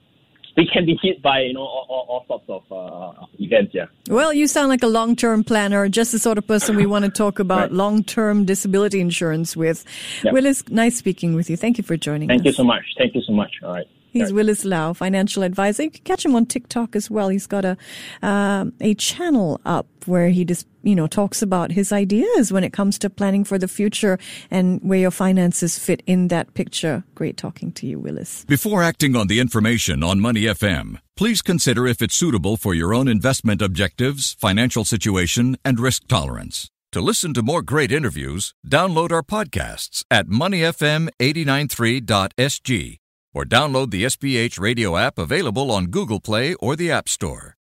we 0.58 0.68
can 0.72 0.84
be 0.84 0.98
hit 1.00 1.22
by 1.22 1.40
you 1.40 1.54
know 1.54 1.60
all, 1.60 1.86
all, 1.88 2.06
all 2.08 2.24
sorts 2.26 2.44
of 2.48 2.72
uh, 2.72 3.26
events. 3.38 3.72
Yeah. 3.74 3.86
Well, 4.08 4.32
you 4.32 4.46
sound 4.46 4.68
like 4.68 4.82
a 4.82 4.88
long-term 4.88 5.44
planner, 5.44 5.88
just 5.88 6.12
the 6.12 6.18
sort 6.18 6.36
of 6.36 6.46
person 6.46 6.76
we 6.76 6.84
want 6.86 7.04
to 7.04 7.10
talk 7.10 7.38
about 7.46 7.60
right. 7.60 7.72
long-term 7.72 8.44
disability 8.44 9.00
insurance 9.00 9.56
with. 9.56 9.84
Yep. 10.24 10.34
Willis, 10.34 10.68
nice 10.68 10.96
speaking 10.96 11.34
with 11.34 11.48
you. 11.48 11.56
Thank 11.56 11.78
you 11.78 11.84
for 11.84 11.96
joining 11.96 12.28
Thank 12.28 12.40
us. 12.40 12.44
Thank 12.44 12.46
you 12.46 12.56
so 12.56 12.64
much. 12.64 12.84
Thank 12.98 13.14
you 13.14 13.22
so 13.22 13.32
much. 13.32 13.52
All 13.62 13.72
right. 13.72 13.86
He's 14.10 14.32
Willis 14.32 14.64
Lau, 14.64 14.94
financial 14.94 15.42
advisor. 15.42 15.84
You 15.84 15.90
can 15.90 16.02
catch 16.02 16.24
him 16.24 16.34
on 16.34 16.46
TikTok 16.46 16.96
as 16.96 17.10
well. 17.10 17.28
He's 17.28 17.46
got 17.46 17.64
a 17.64 17.76
uh, 18.22 18.66
a 18.80 18.94
channel 18.94 19.60
up 19.64 19.86
where 20.06 20.30
he 20.30 20.44
just 20.44 20.66
you 20.88 20.96
know 20.96 21.06
talks 21.06 21.42
about 21.42 21.72
his 21.72 21.92
ideas 21.92 22.50
when 22.52 22.64
it 22.64 22.72
comes 22.72 22.98
to 22.98 23.10
planning 23.10 23.44
for 23.44 23.58
the 23.58 23.68
future 23.68 24.18
and 24.50 24.80
where 24.82 24.98
your 24.98 25.10
finances 25.10 25.78
fit 25.78 26.02
in 26.06 26.28
that 26.28 26.54
picture. 26.54 27.04
Great 27.14 27.36
talking 27.36 27.70
to 27.72 27.86
you, 27.86 27.98
Willis. 27.98 28.46
Before 28.46 28.82
acting 28.82 29.14
on 29.14 29.26
the 29.26 29.40
information 29.40 30.02
on 30.02 30.20
Money 30.20 30.42
FM, 30.42 31.00
please 31.16 31.42
consider 31.42 31.86
if 31.86 32.00
it's 32.00 32.14
suitable 32.14 32.56
for 32.56 32.72
your 32.74 32.94
own 32.94 33.08
investment 33.08 33.60
objectives, 33.60 34.32
financial 34.34 34.84
situation, 34.84 35.58
and 35.64 35.78
risk 35.78 36.08
tolerance. 36.08 36.70
To 36.92 37.02
listen 37.02 37.34
to 37.34 37.42
more 37.42 37.60
great 37.60 37.92
interviews, 37.92 38.54
download 38.66 39.12
our 39.12 39.22
podcasts 39.22 40.04
at 40.10 40.26
moneyfm893.sg 40.26 42.96
or 43.34 43.44
download 43.44 43.90
the 43.90 44.04
SPH 44.04 44.58
radio 44.58 44.96
app 44.96 45.18
available 45.18 45.70
on 45.70 45.84
Google 45.86 46.18
Play 46.18 46.54
or 46.54 46.76
the 46.76 46.90
App 46.90 47.08
Store. 47.08 47.56